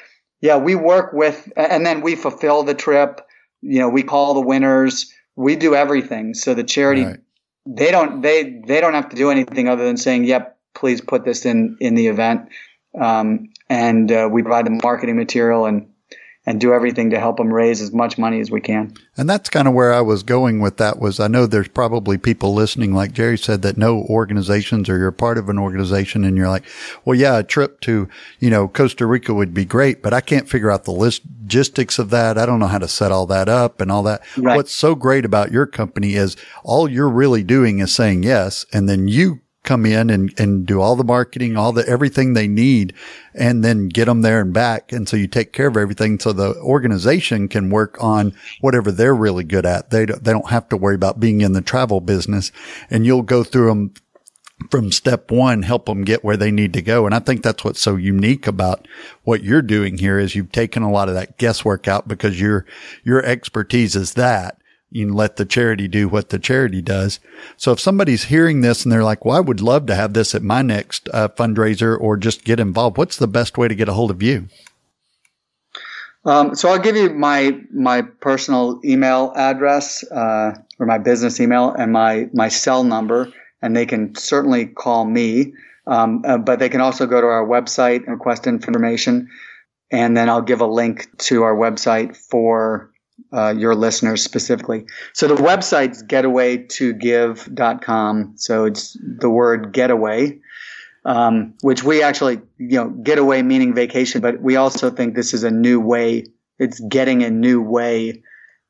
yeah, 0.40 0.58
we 0.58 0.74
work 0.74 1.14
with, 1.14 1.50
and 1.56 1.84
then 1.84 2.02
we 2.02 2.14
fulfill 2.16 2.62
the 2.62 2.74
trip. 2.74 3.22
You 3.62 3.80
know, 3.80 3.88
we 3.88 4.02
call 4.02 4.34
the 4.34 4.42
winners. 4.42 5.10
We 5.34 5.56
do 5.56 5.74
everything. 5.74 6.34
So 6.34 6.52
the 6.52 6.64
charity, 6.64 7.04
right. 7.04 7.20
they 7.66 7.90
don't, 7.90 8.20
they, 8.20 8.60
they 8.66 8.80
don't 8.80 8.94
have 8.94 9.08
to 9.08 9.16
do 9.16 9.30
anything 9.30 9.68
other 9.68 9.84
than 9.84 9.96
saying, 9.96 10.24
yep, 10.24 10.58
please 10.74 11.00
put 11.00 11.24
this 11.24 11.46
in, 11.46 11.78
in 11.80 11.94
the 11.94 12.08
event. 12.08 12.50
Um, 13.00 13.48
and 13.70 14.12
uh, 14.12 14.28
we 14.30 14.42
provide 14.42 14.66
the 14.66 14.78
marketing 14.82 15.16
material 15.16 15.64
and 15.66 15.88
and 16.46 16.60
do 16.60 16.74
everything 16.74 17.10
to 17.10 17.18
help 17.18 17.38
them 17.38 17.52
raise 17.52 17.80
as 17.80 17.92
much 17.92 18.18
money 18.18 18.38
as 18.40 18.50
we 18.50 18.60
can. 18.60 18.92
And 19.16 19.28
that's 19.30 19.48
kind 19.48 19.66
of 19.66 19.72
where 19.72 19.94
I 19.94 20.02
was 20.02 20.22
going 20.22 20.60
with 20.60 20.76
that 20.76 20.98
was 20.98 21.18
I 21.18 21.26
know 21.26 21.46
there's 21.46 21.68
probably 21.68 22.18
people 22.18 22.52
listening, 22.52 22.92
like 22.92 23.12
Jerry 23.12 23.38
said, 23.38 23.62
that 23.62 23.78
know 23.78 24.02
organizations 24.10 24.88
or 24.88 24.98
you're 24.98 25.10
part 25.10 25.38
of 25.38 25.48
an 25.48 25.58
organization 25.58 26.24
and 26.24 26.36
you're 26.36 26.48
like, 26.48 26.64
well, 27.04 27.18
yeah, 27.18 27.38
a 27.38 27.42
trip 27.42 27.80
to, 27.82 28.08
you 28.40 28.50
know, 28.50 28.68
Costa 28.68 29.06
Rica 29.06 29.32
would 29.32 29.54
be 29.54 29.64
great, 29.64 30.02
but 30.02 30.12
I 30.12 30.20
can't 30.20 30.48
figure 30.48 30.70
out 30.70 30.84
the 30.84 30.90
logistics 30.90 31.98
of 31.98 32.10
that. 32.10 32.36
I 32.36 32.44
don't 32.44 32.58
know 32.58 32.66
how 32.66 32.78
to 32.78 32.88
set 32.88 33.12
all 33.12 33.26
that 33.26 33.48
up 33.48 33.80
and 33.80 33.90
all 33.90 34.02
that. 34.02 34.22
Right. 34.36 34.56
What's 34.56 34.74
so 34.74 34.94
great 34.94 35.24
about 35.24 35.52
your 35.52 35.66
company 35.66 36.14
is 36.14 36.36
all 36.62 36.90
you're 36.90 37.08
really 37.08 37.42
doing 37.42 37.78
is 37.78 37.94
saying 37.94 38.22
yes. 38.22 38.66
And 38.72 38.86
then 38.88 39.08
you 39.08 39.40
come 39.64 39.84
in 39.86 40.10
and, 40.10 40.38
and 40.38 40.66
do 40.66 40.80
all 40.80 40.94
the 40.94 41.02
marketing, 41.02 41.56
all 41.56 41.72
the, 41.72 41.86
everything 41.88 42.34
they 42.34 42.46
need 42.46 42.94
and 43.34 43.64
then 43.64 43.88
get 43.88 44.04
them 44.04 44.22
there 44.22 44.40
and 44.40 44.52
back. 44.52 44.92
And 44.92 45.08
so 45.08 45.16
you 45.16 45.26
take 45.26 45.52
care 45.52 45.66
of 45.66 45.76
everything. 45.76 46.20
So 46.20 46.32
the 46.32 46.54
organization 46.56 47.48
can 47.48 47.70
work 47.70 47.96
on 48.00 48.34
whatever 48.60 48.92
they're 48.92 49.14
really 49.14 49.42
good 49.44 49.66
at. 49.66 49.90
They 49.90 50.06
don't, 50.06 50.22
they 50.22 50.32
don't 50.32 50.50
have 50.50 50.68
to 50.68 50.76
worry 50.76 50.94
about 50.94 51.18
being 51.18 51.40
in 51.40 51.54
the 51.54 51.62
travel 51.62 52.00
business 52.00 52.52
and 52.90 53.04
you'll 53.04 53.22
go 53.22 53.42
through 53.42 53.68
them 53.68 53.94
from 54.70 54.92
step 54.92 55.30
one, 55.30 55.62
help 55.62 55.86
them 55.86 56.04
get 56.04 56.24
where 56.24 56.36
they 56.36 56.50
need 56.50 56.72
to 56.74 56.82
go. 56.82 57.06
And 57.06 57.14
I 57.14 57.18
think 57.18 57.42
that's 57.42 57.64
what's 57.64 57.80
so 57.80 57.96
unique 57.96 58.46
about 58.46 58.86
what 59.24 59.42
you're 59.42 59.62
doing 59.62 59.98
here 59.98 60.18
is 60.18 60.34
you've 60.34 60.52
taken 60.52 60.82
a 60.82 60.90
lot 60.90 61.08
of 61.08 61.14
that 61.14 61.38
guesswork 61.38 61.88
out 61.88 62.06
because 62.06 62.40
your, 62.40 62.64
your 63.02 63.24
expertise 63.24 63.96
is 63.96 64.14
that 64.14 64.58
you 64.94 65.12
let 65.12 65.36
the 65.36 65.44
charity 65.44 65.88
do 65.88 66.08
what 66.08 66.28
the 66.28 66.38
charity 66.38 66.80
does. 66.80 67.18
So 67.56 67.72
if 67.72 67.80
somebody's 67.80 68.24
hearing 68.24 68.60
this 68.60 68.84
and 68.84 68.92
they're 68.92 69.02
like, 69.02 69.24
well, 69.24 69.36
I 69.36 69.40
would 69.40 69.60
love 69.60 69.86
to 69.86 69.94
have 69.96 70.14
this 70.14 70.36
at 70.36 70.42
my 70.42 70.62
next 70.62 71.08
uh, 71.12 71.28
fundraiser 71.28 71.98
or 72.00 72.16
just 72.16 72.44
get 72.44 72.60
involved, 72.60 72.96
what's 72.96 73.16
the 73.16 73.26
best 73.26 73.58
way 73.58 73.66
to 73.66 73.74
get 73.74 73.88
a 73.88 73.92
hold 73.92 74.12
of 74.12 74.22
you? 74.22 74.48
Um, 76.24 76.54
so 76.54 76.68
I'll 76.68 76.78
give 76.78 76.96
you 76.96 77.10
my 77.10 77.60
my 77.72 78.02
personal 78.02 78.80
email 78.84 79.32
address 79.36 80.04
uh, 80.10 80.54
or 80.78 80.86
my 80.86 80.98
business 80.98 81.40
email 81.40 81.70
and 81.70 81.92
my 81.92 82.30
my 82.32 82.48
cell 82.48 82.82
number, 82.84 83.30
and 83.60 83.76
they 83.76 83.84
can 83.84 84.14
certainly 84.14 84.66
call 84.66 85.04
me. 85.04 85.54
Um, 85.86 86.22
uh, 86.24 86.38
but 86.38 86.60
they 86.60 86.70
can 86.70 86.80
also 86.80 87.06
go 87.06 87.20
to 87.20 87.26
our 87.26 87.46
website 87.46 88.04
and 88.04 88.08
request 88.08 88.46
information, 88.46 89.28
and 89.90 90.16
then 90.16 90.30
I'll 90.30 90.40
give 90.40 90.62
a 90.62 90.66
link 90.66 91.14
to 91.18 91.42
our 91.42 91.54
website 91.54 92.16
for 92.16 92.93
uh, 93.32 93.54
your 93.56 93.74
listeners 93.74 94.22
specifically. 94.22 94.86
So 95.12 95.28
the 95.28 95.34
website's 95.34 96.02
getaway2give.com. 96.02 98.34
So 98.36 98.64
it's 98.64 98.96
the 99.00 99.30
word 99.30 99.72
getaway, 99.72 100.40
um, 101.04 101.54
which 101.62 101.84
we 101.84 102.02
actually, 102.02 102.40
you 102.58 102.78
know, 102.78 102.90
getaway 102.90 103.42
meaning 103.42 103.74
vacation, 103.74 104.20
but 104.20 104.40
we 104.40 104.56
also 104.56 104.90
think 104.90 105.14
this 105.14 105.34
is 105.34 105.44
a 105.44 105.50
new 105.50 105.80
way. 105.80 106.24
It's 106.58 106.80
getting 106.80 107.22
a 107.22 107.30
new 107.30 107.62
way 107.62 108.22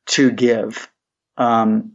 to 0.06 0.30
give. 0.30 0.90
Um, 1.36 1.92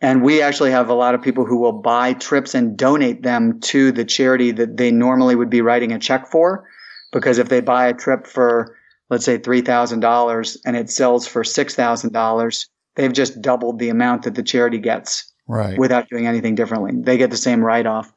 And 0.00 0.22
we 0.22 0.42
actually 0.42 0.72
have 0.72 0.90
a 0.90 0.94
lot 0.94 1.14
of 1.14 1.22
people 1.22 1.46
who 1.46 1.58
will 1.58 1.80
buy 1.80 2.12
trips 2.12 2.54
and 2.54 2.76
donate 2.76 3.22
them 3.22 3.60
to 3.72 3.92
the 3.92 4.04
charity 4.04 4.52
that 4.52 4.76
they 4.76 4.90
normally 4.90 5.34
would 5.34 5.48
be 5.48 5.62
writing 5.62 5.92
a 5.92 5.98
check 5.98 6.26
for. 6.26 6.68
Because 7.10 7.38
if 7.38 7.48
they 7.48 7.60
buy 7.60 7.86
a 7.86 7.94
trip 7.94 8.26
for, 8.26 8.76
let's 9.10 9.24
say, 9.24 9.38
$3,000 9.38 10.56
and 10.64 10.76
it 10.76 10.90
sells 10.90 11.26
for 11.26 11.42
$6,000, 11.42 12.66
they've 12.96 13.12
just 13.12 13.40
doubled 13.42 13.78
the 13.78 13.88
amount 13.90 14.22
that 14.22 14.34
the 14.34 14.42
charity 14.42 14.78
gets 14.78 15.30
Right. 15.46 15.78
without 15.78 16.08
doing 16.08 16.26
anything 16.26 16.54
differently. 16.54 16.92
They 16.94 17.18
get 17.18 17.30
the 17.30 17.36
same 17.36 17.62
write 17.62 17.84
off. 17.84 18.10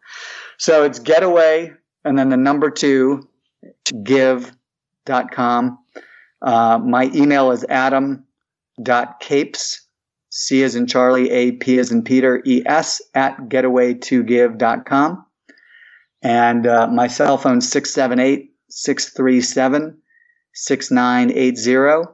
So 0.57 0.83
it's 0.85 0.99
getaway 0.99 1.73
and 2.05 2.17
then 2.17 2.29
the 2.29 2.37
number 2.37 2.69
two, 2.69 3.27
give.com. 4.03 5.79
Uh, 6.41 6.79
my 6.81 7.11
email 7.13 7.51
is 7.51 7.65
adam.capes, 8.77 9.81
C 10.29 10.63
as 10.63 10.75
in 10.75 10.87
Charlie, 10.87 11.29
A, 11.31 11.51
P 11.53 11.79
as 11.79 11.91
in 11.91 12.03
Peter, 12.03 12.41
E, 12.45 12.63
S 12.65 13.01
at 13.13 13.37
getaway2give.com. 13.49 15.25
And 16.21 16.65
uh, 16.67 16.87
my 16.87 17.07
cell 17.07 17.37
phone 17.37 17.59
678 17.61 18.53
637 18.69 19.97
6980. 20.57 22.09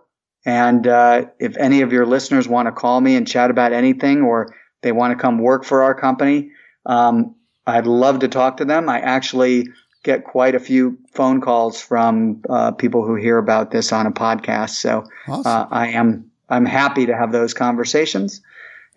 And 0.46 0.86
uh, 0.88 1.26
if 1.40 1.56
any 1.58 1.82
of 1.82 1.94
your 1.94 2.06
listeners 2.06 2.48
want 2.48 2.68
to 2.68 2.72
call 2.74 3.00
me 3.00 3.16
and 3.16 3.28
chat 3.28 3.50
about 3.50 3.72
anything 3.72 4.22
or 4.22 4.54
they 4.82 4.92
want 4.92 5.18
to 5.18 5.22
come 5.22 5.40
work 5.40 5.64
for 5.64 5.84
our 5.84 5.96
company, 5.96 6.52
um, 6.86 7.36
I'd 7.66 7.88
love 7.88 8.20
to 8.20 8.28
talk 8.28 8.58
to 8.58 8.66
them. 8.66 8.90
I 8.90 9.00
actually 9.00 9.70
get 10.04 10.26
quite 10.26 10.54
a 10.54 10.60
few 10.60 10.98
phone 11.14 11.40
calls 11.40 11.82
from 11.82 12.42
uh, 12.50 12.72
people 12.72 13.06
who 13.06 13.16
hear 13.16 13.38
about 13.38 13.72
this 13.72 13.94
on 13.94 14.06
a 14.06 14.12
podcast. 14.12 14.72
So 14.72 15.06
Awesome. 15.28 15.46
uh, 15.46 15.66
I 15.72 15.88
am 15.90 16.30
I'm 16.50 16.66
happy 16.66 17.06
to 17.06 17.16
have 17.16 17.32
those 17.32 17.54
conversations 17.54 18.42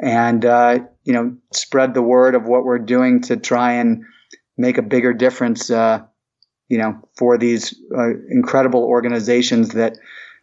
and 0.01 0.45
uh, 0.45 0.81
you 1.05 1.13
know 1.13 1.37
spread 1.53 1.95
the 1.95 2.03
word 2.03 2.35
of 2.35 2.45
what 2.45 2.65
we're 2.65 2.81
doing 2.81 3.21
to 3.23 3.37
try 3.37 3.75
and 3.75 4.05
make 4.59 4.79
a 4.79 4.83
bigger 4.83 5.13
difference. 5.13 5.71
You 6.69 6.79
know, 6.79 7.09
for 7.17 7.39
these 7.39 7.75
uh, 7.97 8.11
incredible 8.29 8.83
organizations 8.83 9.71
that 9.71 9.99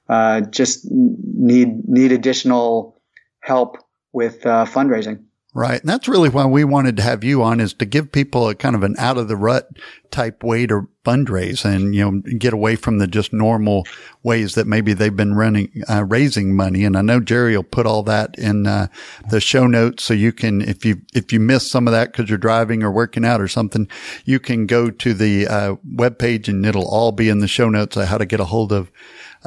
uh, 0.10 0.42
just 0.42 0.88
need 0.90 1.88
need 1.88 2.12
additional 2.12 3.02
help 3.42 3.78
with 4.14 4.46
uh, 4.46 4.66
fundraising. 4.66 5.24
Right. 5.56 5.80
And 5.80 5.88
that's 5.88 6.08
really 6.08 6.30
why 6.30 6.48
we 6.48 6.64
wanted 6.64 6.98
to 6.98 7.04
have 7.04 7.24
you 7.24 7.44
on 7.44 7.60
is 7.60 7.76
to 7.76 7.86
give 7.86 8.12
people 8.12 8.50
a 8.50 8.56
kind 8.56 8.76
of 8.76 8.82
an 8.82 8.96
out 8.98 9.20
of 9.20 9.28
the 9.28 9.36
rut 9.36 9.70
type 10.10 10.44
way 10.44 10.66
to 10.66 10.88
fundraise 11.06 11.64
and, 11.64 11.94
you 11.94 12.04
know, 12.04 12.22
get 12.40 12.54
away 12.54 12.76
from 12.76 12.98
the 12.98 13.06
just 13.06 13.32
normal 13.34 13.86
ways 14.24 14.56
that 14.56 14.66
maybe 14.66 14.94
they've 14.94 15.16
been 15.16 15.36
running, 15.36 15.84
uh, 15.88 16.06
raising 16.06 16.56
money. 16.56 16.84
And 16.84 16.98
I 16.98 17.04
know 17.04 17.20
Jerry 17.20 17.56
will 17.56 17.64
put 17.64 17.86
all 17.86 18.02
that 18.02 18.34
in, 18.40 18.66
uh, 18.66 18.88
the 19.30 19.40
show 19.40 19.68
notes. 19.68 20.04
So 20.04 20.16
you 20.16 20.32
can, 20.32 20.60
if 20.60 20.84
you, 20.86 21.04
if 21.14 21.32
you 21.32 21.40
miss 21.40 21.70
some 21.70 21.88
of 21.88 21.92
that 21.92 22.12
because 22.12 22.30
you're 22.30 22.40
driving 22.40 22.82
or 22.82 22.92
working 22.92 23.24
out 23.24 23.40
or 23.40 23.48
something, 23.48 23.88
you 24.26 24.40
can 24.40 24.66
go 24.66 24.90
to 24.90 25.14
the, 25.14 25.46
uh, 25.46 25.76
webpage 25.88 26.48
and 26.48 26.66
it'll 26.66 26.90
all 26.90 27.12
be 27.12 27.30
in 27.30 27.40
the 27.40 27.48
show 27.48 27.70
notes 27.70 27.96
of 27.96 28.08
how 28.08 28.18
to 28.18 28.26
get 28.26 28.40
a 28.40 28.46
hold 28.46 28.72
of, 28.72 28.92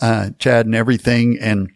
uh, 0.00 0.30
Chad 0.38 0.66
and 0.66 0.74
everything. 0.76 1.36
And, 1.40 1.72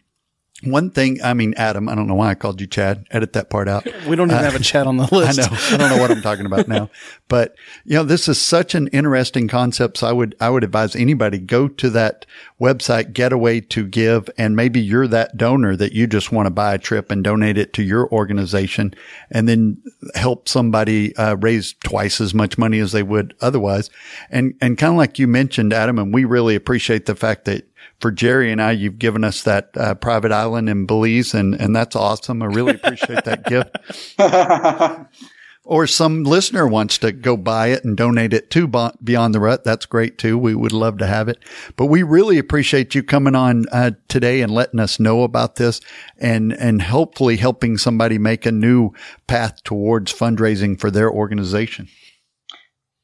one 0.63 0.91
thing, 0.91 1.19
I 1.23 1.33
mean, 1.33 1.53
Adam, 1.57 1.89
I 1.89 1.95
don't 1.95 2.07
know 2.07 2.15
why 2.15 2.29
I 2.29 2.35
called 2.35 2.61
you 2.61 2.67
Chad. 2.67 3.07
Edit 3.11 3.33
that 3.33 3.49
part 3.49 3.67
out. 3.67 3.85
We 4.07 4.15
don't 4.15 4.29
even 4.29 4.43
have 4.43 4.55
a 4.55 4.59
chat 4.59 4.85
on 4.85 4.97
the 4.97 5.03
list. 5.11 5.39
I 5.39 5.43
know. 5.43 5.57
I 5.57 5.77
don't 5.77 5.89
know 5.89 6.01
what 6.01 6.11
I'm 6.11 6.21
talking 6.21 6.45
about 6.45 6.67
now, 6.67 6.89
but 7.27 7.55
you 7.83 7.95
know, 7.95 8.03
this 8.03 8.27
is 8.27 8.39
such 8.39 8.75
an 8.75 8.87
interesting 8.87 9.47
concept. 9.47 9.97
So 9.97 10.07
I 10.07 10.11
would, 10.11 10.35
I 10.39 10.49
would 10.49 10.63
advise 10.63 10.95
anybody 10.95 11.39
go 11.39 11.67
to 11.67 11.89
that 11.91 12.25
website, 12.59 13.13
Getaway 13.13 13.61
to 13.61 13.87
Give, 13.87 14.29
and 14.37 14.55
maybe 14.55 14.79
you're 14.79 15.07
that 15.07 15.35
donor 15.35 15.75
that 15.75 15.93
you 15.93 16.05
just 16.05 16.31
want 16.31 16.45
to 16.45 16.51
buy 16.51 16.75
a 16.75 16.79
trip 16.79 17.09
and 17.09 17.23
donate 17.23 17.57
it 17.57 17.73
to 17.73 17.83
your 17.83 18.07
organization 18.11 18.93
and 19.31 19.49
then 19.49 19.81
help 20.15 20.47
somebody 20.47 21.15
uh, 21.15 21.35
raise 21.37 21.73
twice 21.83 22.21
as 22.21 22.33
much 22.33 22.57
money 22.57 22.79
as 22.79 22.91
they 22.91 23.03
would 23.03 23.33
otherwise. 23.41 23.89
And, 24.29 24.55
and 24.61 24.77
kind 24.77 24.93
of 24.93 24.97
like 24.97 25.17
you 25.17 25.27
mentioned, 25.27 25.73
Adam, 25.73 25.97
and 25.97 26.13
we 26.13 26.23
really 26.25 26.55
appreciate 26.55 27.07
the 27.07 27.15
fact 27.15 27.45
that 27.45 27.65
for 27.99 28.11
Jerry 28.11 28.51
and 28.51 28.61
I, 28.61 28.71
you've 28.71 28.99
given 28.99 29.23
us 29.23 29.43
that 29.43 29.69
uh, 29.75 29.95
private 29.95 30.31
island 30.31 30.69
in 30.69 30.85
Belize, 30.85 31.33
and 31.33 31.53
and 31.53 31.75
that's 31.75 31.95
awesome. 31.95 32.41
I 32.41 32.45
really 32.45 32.75
appreciate 32.75 33.23
that 33.25 33.45
gift. 33.45 33.77
Or 35.63 35.85
some 35.85 36.23
listener 36.23 36.67
wants 36.67 36.97
to 36.97 37.11
go 37.11 37.37
buy 37.37 37.67
it 37.67 37.85
and 37.85 37.95
donate 37.95 38.33
it 38.33 38.49
to 38.51 38.67
Beyond 38.67 39.35
the 39.35 39.39
Rut. 39.39 39.63
That's 39.63 39.85
great 39.85 40.17
too. 40.17 40.35
We 40.35 40.55
would 40.55 40.71
love 40.71 40.97
to 40.97 41.05
have 41.05 41.29
it. 41.29 41.37
But 41.75 41.85
we 41.85 42.01
really 42.01 42.39
appreciate 42.39 42.95
you 42.95 43.03
coming 43.03 43.35
on 43.35 43.65
uh, 43.71 43.91
today 44.07 44.41
and 44.41 44.51
letting 44.51 44.79
us 44.79 44.99
know 44.99 45.21
about 45.21 45.57
this 45.57 45.79
and, 46.17 46.51
and 46.51 46.81
hopefully 46.81 47.37
helping 47.37 47.77
somebody 47.77 48.17
make 48.17 48.47
a 48.47 48.51
new 48.51 48.91
path 49.27 49.63
towards 49.63 50.11
fundraising 50.11 50.79
for 50.79 50.89
their 50.89 51.11
organization. 51.11 51.87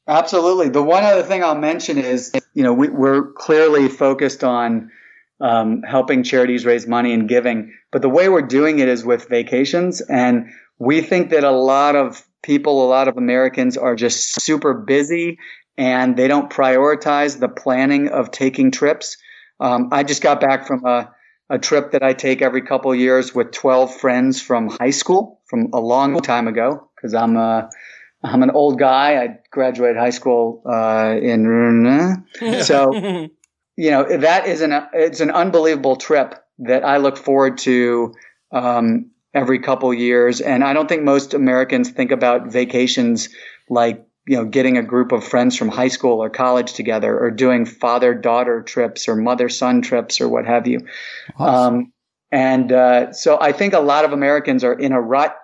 Absolutely. 0.08 0.70
The 0.70 0.82
one 0.82 1.04
other 1.04 1.22
thing 1.22 1.44
I'll 1.44 1.54
mention 1.54 1.98
is, 1.98 2.32
you 2.54 2.62
know, 2.62 2.72
we, 2.72 2.88
we're 2.88 3.30
clearly 3.32 3.88
focused 3.88 4.42
on 4.42 4.90
um, 5.38 5.82
helping 5.82 6.22
charities 6.22 6.64
raise 6.64 6.86
money 6.86 7.12
and 7.12 7.28
giving, 7.28 7.74
but 7.92 8.00
the 8.00 8.08
way 8.08 8.30
we're 8.30 8.42
doing 8.42 8.78
it 8.78 8.88
is 8.88 9.04
with 9.04 9.28
vacations. 9.28 10.00
And 10.00 10.46
we 10.78 11.02
think 11.02 11.30
that 11.30 11.44
a 11.44 11.50
lot 11.50 11.94
of 11.94 12.26
people, 12.42 12.84
a 12.84 12.88
lot 12.88 13.08
of 13.08 13.18
Americans 13.18 13.76
are 13.76 13.94
just 13.94 14.40
super 14.40 14.72
busy 14.72 15.38
and 15.76 16.16
they 16.16 16.26
don't 16.26 16.50
prioritize 16.50 17.38
the 17.38 17.48
planning 17.48 18.08
of 18.08 18.30
taking 18.30 18.70
trips. 18.70 19.18
Um, 19.60 19.90
I 19.92 20.04
just 20.04 20.22
got 20.22 20.40
back 20.40 20.66
from 20.66 20.86
a, 20.86 21.14
a 21.50 21.58
trip 21.58 21.92
that 21.92 22.02
I 22.02 22.14
take 22.14 22.40
every 22.40 22.62
couple 22.62 22.94
years 22.94 23.34
with 23.34 23.52
12 23.52 23.94
friends 23.96 24.40
from 24.40 24.68
high 24.68 24.90
school 24.90 25.40
from 25.44 25.68
a 25.74 25.80
long 25.80 26.18
time 26.20 26.48
ago 26.48 26.88
because 26.96 27.14
I'm 27.14 27.36
a 27.36 27.68
I'm 28.22 28.42
an 28.42 28.50
old 28.50 28.78
guy. 28.78 29.22
I 29.22 29.38
graduated 29.50 29.96
high 29.96 30.10
school 30.10 30.62
uh, 30.66 31.16
in 31.20 31.44
so 32.62 32.92
you 33.76 33.90
know 33.90 34.18
that 34.18 34.46
is 34.46 34.60
an 34.60 34.72
it's 34.92 35.20
an 35.20 35.30
unbelievable 35.30 35.96
trip 35.96 36.34
that 36.60 36.84
I 36.84 36.96
look 36.96 37.16
forward 37.16 37.58
to 37.58 38.14
um, 38.52 39.10
every 39.34 39.60
couple 39.60 39.92
years. 39.94 40.40
And 40.40 40.64
I 40.64 40.72
don't 40.72 40.88
think 40.88 41.02
most 41.02 41.34
Americans 41.34 41.90
think 41.90 42.10
about 42.10 42.48
vacations 42.48 43.28
like 43.68 44.04
you 44.26 44.36
know 44.36 44.44
getting 44.44 44.78
a 44.78 44.82
group 44.82 45.12
of 45.12 45.24
friends 45.24 45.56
from 45.56 45.68
high 45.68 45.88
school 45.88 46.22
or 46.22 46.30
college 46.30 46.72
together, 46.72 47.16
or 47.18 47.30
doing 47.30 47.66
father 47.66 48.14
daughter 48.14 48.62
trips 48.62 49.08
or 49.08 49.16
mother 49.16 49.48
son 49.48 49.82
trips 49.82 50.20
or 50.20 50.28
what 50.28 50.46
have 50.46 50.66
you. 50.66 50.86
Awesome. 51.38 51.74
Um, 51.74 51.92
and 52.30 52.72
uh, 52.72 53.12
so 53.12 53.38
I 53.40 53.52
think 53.52 53.72
a 53.72 53.80
lot 53.80 54.04
of 54.04 54.12
Americans 54.12 54.64
are 54.64 54.74
in 54.74 54.92
a 54.92 55.00
rut 55.00 55.34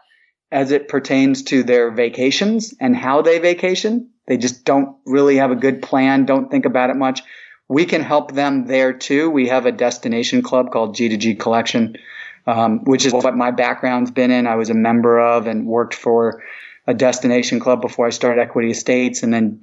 as 0.55 0.71
it 0.71 0.87
pertains 0.87 1.43
to 1.43 1.65
their 1.65 1.91
vacations 1.91 2.75
and 2.81 2.97
how 2.97 3.23
they 3.23 3.41
vacation. 3.41 4.09
They 4.29 4.37
just 4.37 4.65
don't 4.65 4.97
really 5.05 5.37
have 5.37 5.51
a 5.51 5.57
good 5.57 5.83
plan, 5.83 6.27
don't 6.27 6.49
think 6.49 6.65
about 6.65 6.91
it 6.91 6.97
much. 6.97 7.23
We 7.67 7.87
can 7.87 8.03
help 8.03 8.33
them 8.33 8.67
there 8.67 8.93
too. 8.93 9.29
We 9.31 9.49
have 9.49 9.67
a 9.67 9.73
destination 9.73 10.43
club 10.43 10.71
called 10.71 10.95
G2G 10.95 11.41
Collection, 11.41 11.97
um, 12.47 12.85
which 12.85 13.05
is 13.05 13.13
what 13.13 13.37
my 13.37 13.51
background's 13.51 14.13
been 14.13 14.31
in. 14.31 14.47
I 14.47 14.55
was 14.55 14.71
a 14.71 14.75
member 14.75 15.19
of 15.19 15.49
and 15.49 15.67
worked 15.67 15.95
for 15.95 16.45
a 16.87 16.95
destination 16.95 17.59
club 17.59 17.81
before 17.81 18.07
I 18.07 18.11
started 18.11 18.41
Equity 18.41 18.71
Estates 18.71 19.25
and 19.25 19.35
then 19.35 19.63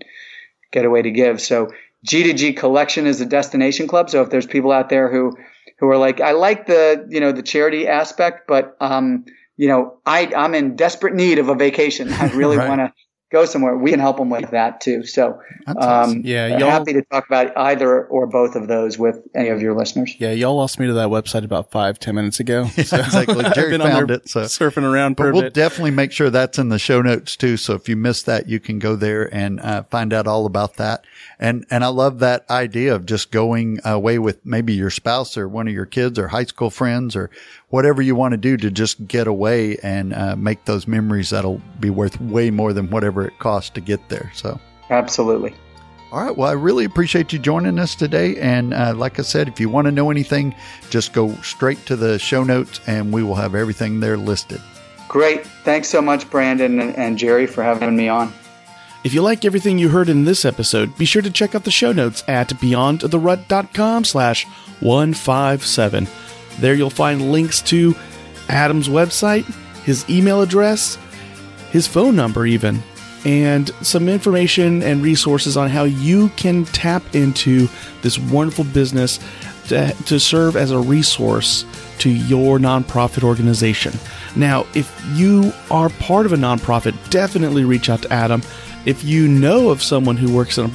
Getaway 0.71 1.03
to 1.03 1.11
Give. 1.11 1.39
So 1.39 1.71
G2G 2.05 2.57
Collection 2.57 3.07
is 3.07 3.21
a 3.21 3.25
destination 3.25 3.87
club. 3.87 4.09
So 4.09 4.23
if 4.23 4.29
there's 4.29 4.45
people 4.45 4.73
out 4.73 4.89
there 4.89 5.09
who 5.09 5.37
who 5.77 5.87
are 5.87 5.97
like, 5.97 6.19
I 6.19 6.33
like 6.33 6.65
the 6.65 7.07
you 7.09 7.21
know 7.21 7.31
the 7.31 7.43
charity 7.43 7.87
aspect, 7.87 8.47
but 8.47 8.75
um, 8.81 9.23
you 9.61 9.67
know, 9.67 9.99
I, 10.07 10.33
I'm 10.35 10.55
in 10.55 10.75
desperate 10.75 11.13
need 11.13 11.37
of 11.37 11.47
a 11.47 11.53
vacation. 11.53 12.11
I 12.11 12.25
really 12.33 12.57
Right. 12.61 12.67
want 12.67 12.79
to 12.81 12.93
go 13.31 13.45
somewhere. 13.45 13.77
We 13.77 13.91
can 13.91 13.99
help 13.99 14.17
them 14.17 14.29
with 14.29 14.51
that 14.51 14.81
too. 14.81 15.03
So, 15.05 15.39
um, 15.67 15.77
awesome. 15.77 16.21
Yeah, 16.25 16.57
y'all- 16.57 16.69
happy 16.69 16.93
to 16.93 17.01
talk 17.03 17.25
about 17.27 17.55
either 17.57 18.05
or 18.05 18.27
both 18.27 18.55
of 18.55 18.67
those 18.67 18.97
with 18.99 19.19
any 19.33 19.49
of 19.49 19.61
your 19.61 19.75
listeners. 19.75 20.13
Yeah, 20.19 20.31
y'all 20.31 20.55
lost 20.55 20.79
me 20.79 20.87
to 20.87 20.93
that 20.93 21.07
website 21.09 21.43
about 21.45 21.71
five, 21.71 21.97
ten 21.99 22.15
minutes 22.15 22.39
ago. 22.39 22.65
So 22.91 22.97
exactly. 22.97 23.43
Jerry 23.55 23.77
found 23.77 24.09
there 24.09 24.17
it, 24.17 24.29
so- 24.29 24.41
surfing 24.41 24.83
around 24.83 25.15
But 25.15 25.33
we'll 25.33 25.43
bit. 25.43 25.53
definitely 25.53 25.91
make 25.91 26.11
sure 26.11 26.29
that's 26.29 26.59
in 26.59 26.69
the 26.69 26.79
show 26.79 27.01
notes 27.01 27.35
too. 27.35 27.55
So 27.57 27.73
if 27.75 27.87
you 27.87 27.95
missed 27.95 28.25
that, 28.25 28.49
you 28.49 28.59
can 28.59 28.79
go 28.79 28.95
there 28.95 29.33
and 29.33 29.59
uh, 29.61 29.83
find 29.83 30.11
out 30.13 30.27
all 30.27 30.45
about 30.45 30.75
that. 30.75 31.05
And 31.39 31.65
and 31.71 31.83
I 31.83 31.87
love 31.87 32.19
that 32.19 32.49
idea 32.49 32.93
of 32.93 33.05
just 33.05 33.31
going 33.31 33.79
away 33.85 34.19
with 34.19 34.45
maybe 34.45 34.73
your 34.73 34.89
spouse 34.89 35.37
or 35.37 35.47
one 35.47 35.67
of 35.67 35.73
your 35.73 35.85
kids 35.85 36.19
or 36.19 36.27
high 36.27 36.43
school 36.43 36.69
friends 36.69 37.15
or 37.15 37.29
whatever 37.69 38.01
you 38.01 38.15
want 38.15 38.33
to 38.33 38.37
do 38.37 38.57
to 38.57 38.69
just 38.69 39.07
get 39.07 39.27
away 39.27 39.77
and 39.77 40.13
uh, 40.13 40.35
make 40.35 40.65
those 40.65 40.87
memories 40.87 41.29
that'll 41.29 41.61
be 41.79 41.89
worth 41.89 42.19
way 42.19 42.51
more 42.51 42.73
than 42.73 42.89
whatever 42.89 43.20
it 43.25 43.37
costs 43.39 43.69
to 43.71 43.81
get 43.81 44.09
there. 44.09 44.31
So. 44.33 44.59
Absolutely. 44.89 45.53
All 46.11 46.21
right. 46.21 46.35
Well, 46.35 46.49
I 46.49 46.53
really 46.53 46.83
appreciate 46.83 47.31
you 47.31 47.39
joining 47.39 47.79
us 47.79 47.95
today. 47.95 48.35
And 48.37 48.73
uh, 48.73 48.93
like 48.95 49.17
I 49.17 49.21
said, 49.21 49.47
if 49.47 49.59
you 49.59 49.69
want 49.69 49.85
to 49.85 49.91
know 49.91 50.11
anything, 50.11 50.53
just 50.89 51.13
go 51.13 51.33
straight 51.35 51.85
to 51.85 51.95
the 51.95 52.19
show 52.19 52.43
notes 52.43 52.81
and 52.85 53.13
we 53.13 53.23
will 53.23 53.35
have 53.35 53.55
everything 53.55 54.01
there 54.01 54.17
listed. 54.17 54.61
Great. 55.07 55.45
Thanks 55.63 55.87
so 55.87 56.01
much, 56.01 56.29
Brandon 56.29 56.79
and, 56.81 56.95
and 56.97 57.17
Jerry, 57.17 57.47
for 57.47 57.63
having 57.63 57.95
me 57.95 58.09
on. 58.09 58.33
If 59.03 59.13
you 59.13 59.21
like 59.21 59.45
everything 59.45 59.79
you 59.79 59.89
heard 59.89 60.09
in 60.09 60.25
this 60.25 60.45
episode, 60.45 60.95
be 60.97 61.05
sure 61.05 61.21
to 61.21 61.31
check 61.31 61.55
out 61.55 61.63
the 61.63 61.71
show 61.71 61.91
notes 61.91 62.23
at 62.27 62.49
beyondtherut.com 62.49 64.03
slash 64.03 64.45
157. 64.81 66.07
There 66.59 66.75
you'll 66.75 66.89
find 66.89 67.31
links 67.31 67.61
to 67.63 67.95
Adam's 68.47 68.89
website, 68.89 69.45
his 69.83 70.07
email 70.09 70.41
address, 70.41 70.97
his 71.71 71.87
phone 71.87 72.15
number, 72.15 72.45
even, 72.45 72.83
and 73.25 73.69
some 73.81 74.09
information 74.09 74.81
and 74.83 75.03
resources 75.03 75.57
on 75.57 75.69
how 75.69 75.83
you 75.83 76.29
can 76.29 76.65
tap 76.65 77.03
into 77.15 77.67
this 78.01 78.17
wonderful 78.17 78.63
business 78.65 79.19
to, 79.67 79.93
to 80.05 80.19
serve 80.19 80.55
as 80.55 80.71
a 80.71 80.79
resource 80.79 81.65
to 81.99 82.09
your 82.09 82.57
nonprofit 82.57 83.23
organization. 83.23 83.93
Now, 84.35 84.65
if 84.73 84.91
you 85.13 85.53
are 85.69 85.89
part 85.89 86.25
of 86.25 86.33
a 86.33 86.37
nonprofit, 86.37 86.95
definitely 87.09 87.63
reach 87.63 87.89
out 87.89 88.01
to 88.01 88.11
Adam. 88.11 88.41
If 88.85 89.03
you 89.03 89.27
know 89.27 89.69
of 89.69 89.83
someone 89.83 90.17
who 90.17 90.33
works 90.33 90.57
in 90.57 90.65
a 90.65 90.69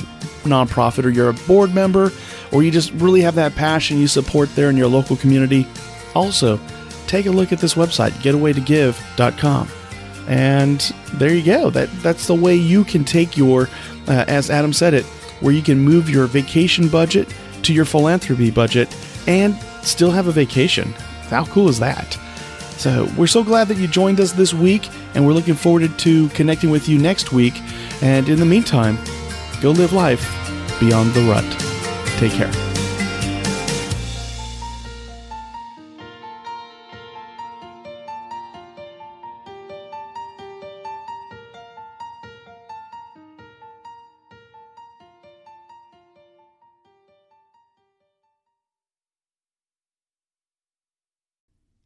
nonprofit 0.44 1.04
or 1.04 1.10
you're 1.10 1.30
a 1.30 1.34
board 1.34 1.74
member 1.74 2.12
or 2.52 2.62
you 2.62 2.70
just 2.70 2.92
really 2.92 3.20
have 3.22 3.34
that 3.34 3.56
passion 3.56 3.98
you 3.98 4.06
support 4.06 4.54
there 4.54 4.70
in 4.70 4.76
your 4.76 4.88
local 4.88 5.16
community, 5.16 5.66
also 6.14 6.60
take 7.08 7.26
a 7.26 7.30
look 7.30 7.52
at 7.52 7.58
this 7.58 7.74
website, 7.74 8.10
getawaytogive.com. 8.22 9.68
And 10.26 10.80
there 11.14 11.32
you 11.32 11.44
go. 11.44 11.70
That 11.70 11.90
that's 12.02 12.26
the 12.26 12.34
way 12.34 12.56
you 12.56 12.84
can 12.84 13.04
take 13.04 13.36
your, 13.36 13.68
uh, 14.08 14.24
as 14.26 14.50
Adam 14.50 14.72
said 14.72 14.94
it, 14.94 15.04
where 15.40 15.52
you 15.52 15.62
can 15.62 15.78
move 15.78 16.10
your 16.10 16.26
vacation 16.26 16.88
budget 16.88 17.32
to 17.62 17.72
your 17.72 17.84
philanthropy 17.84 18.50
budget 18.50 18.94
and 19.26 19.54
still 19.82 20.10
have 20.10 20.26
a 20.26 20.32
vacation. 20.32 20.92
How 21.28 21.44
cool 21.46 21.68
is 21.68 21.78
that? 21.78 22.18
So 22.76 23.08
we're 23.16 23.26
so 23.26 23.42
glad 23.42 23.68
that 23.68 23.78
you 23.78 23.88
joined 23.88 24.20
us 24.20 24.32
this 24.32 24.52
week, 24.52 24.88
and 25.14 25.26
we're 25.26 25.32
looking 25.32 25.54
forward 25.54 25.98
to 25.98 26.28
connecting 26.30 26.70
with 26.70 26.88
you 26.88 26.98
next 26.98 27.32
week. 27.32 27.54
And 28.02 28.28
in 28.28 28.38
the 28.38 28.46
meantime, 28.46 28.98
go 29.60 29.70
live 29.70 29.92
life 29.92 30.22
beyond 30.78 31.12
the 31.14 31.22
rut. 31.22 31.44
Take 32.18 32.32
care. 32.32 32.65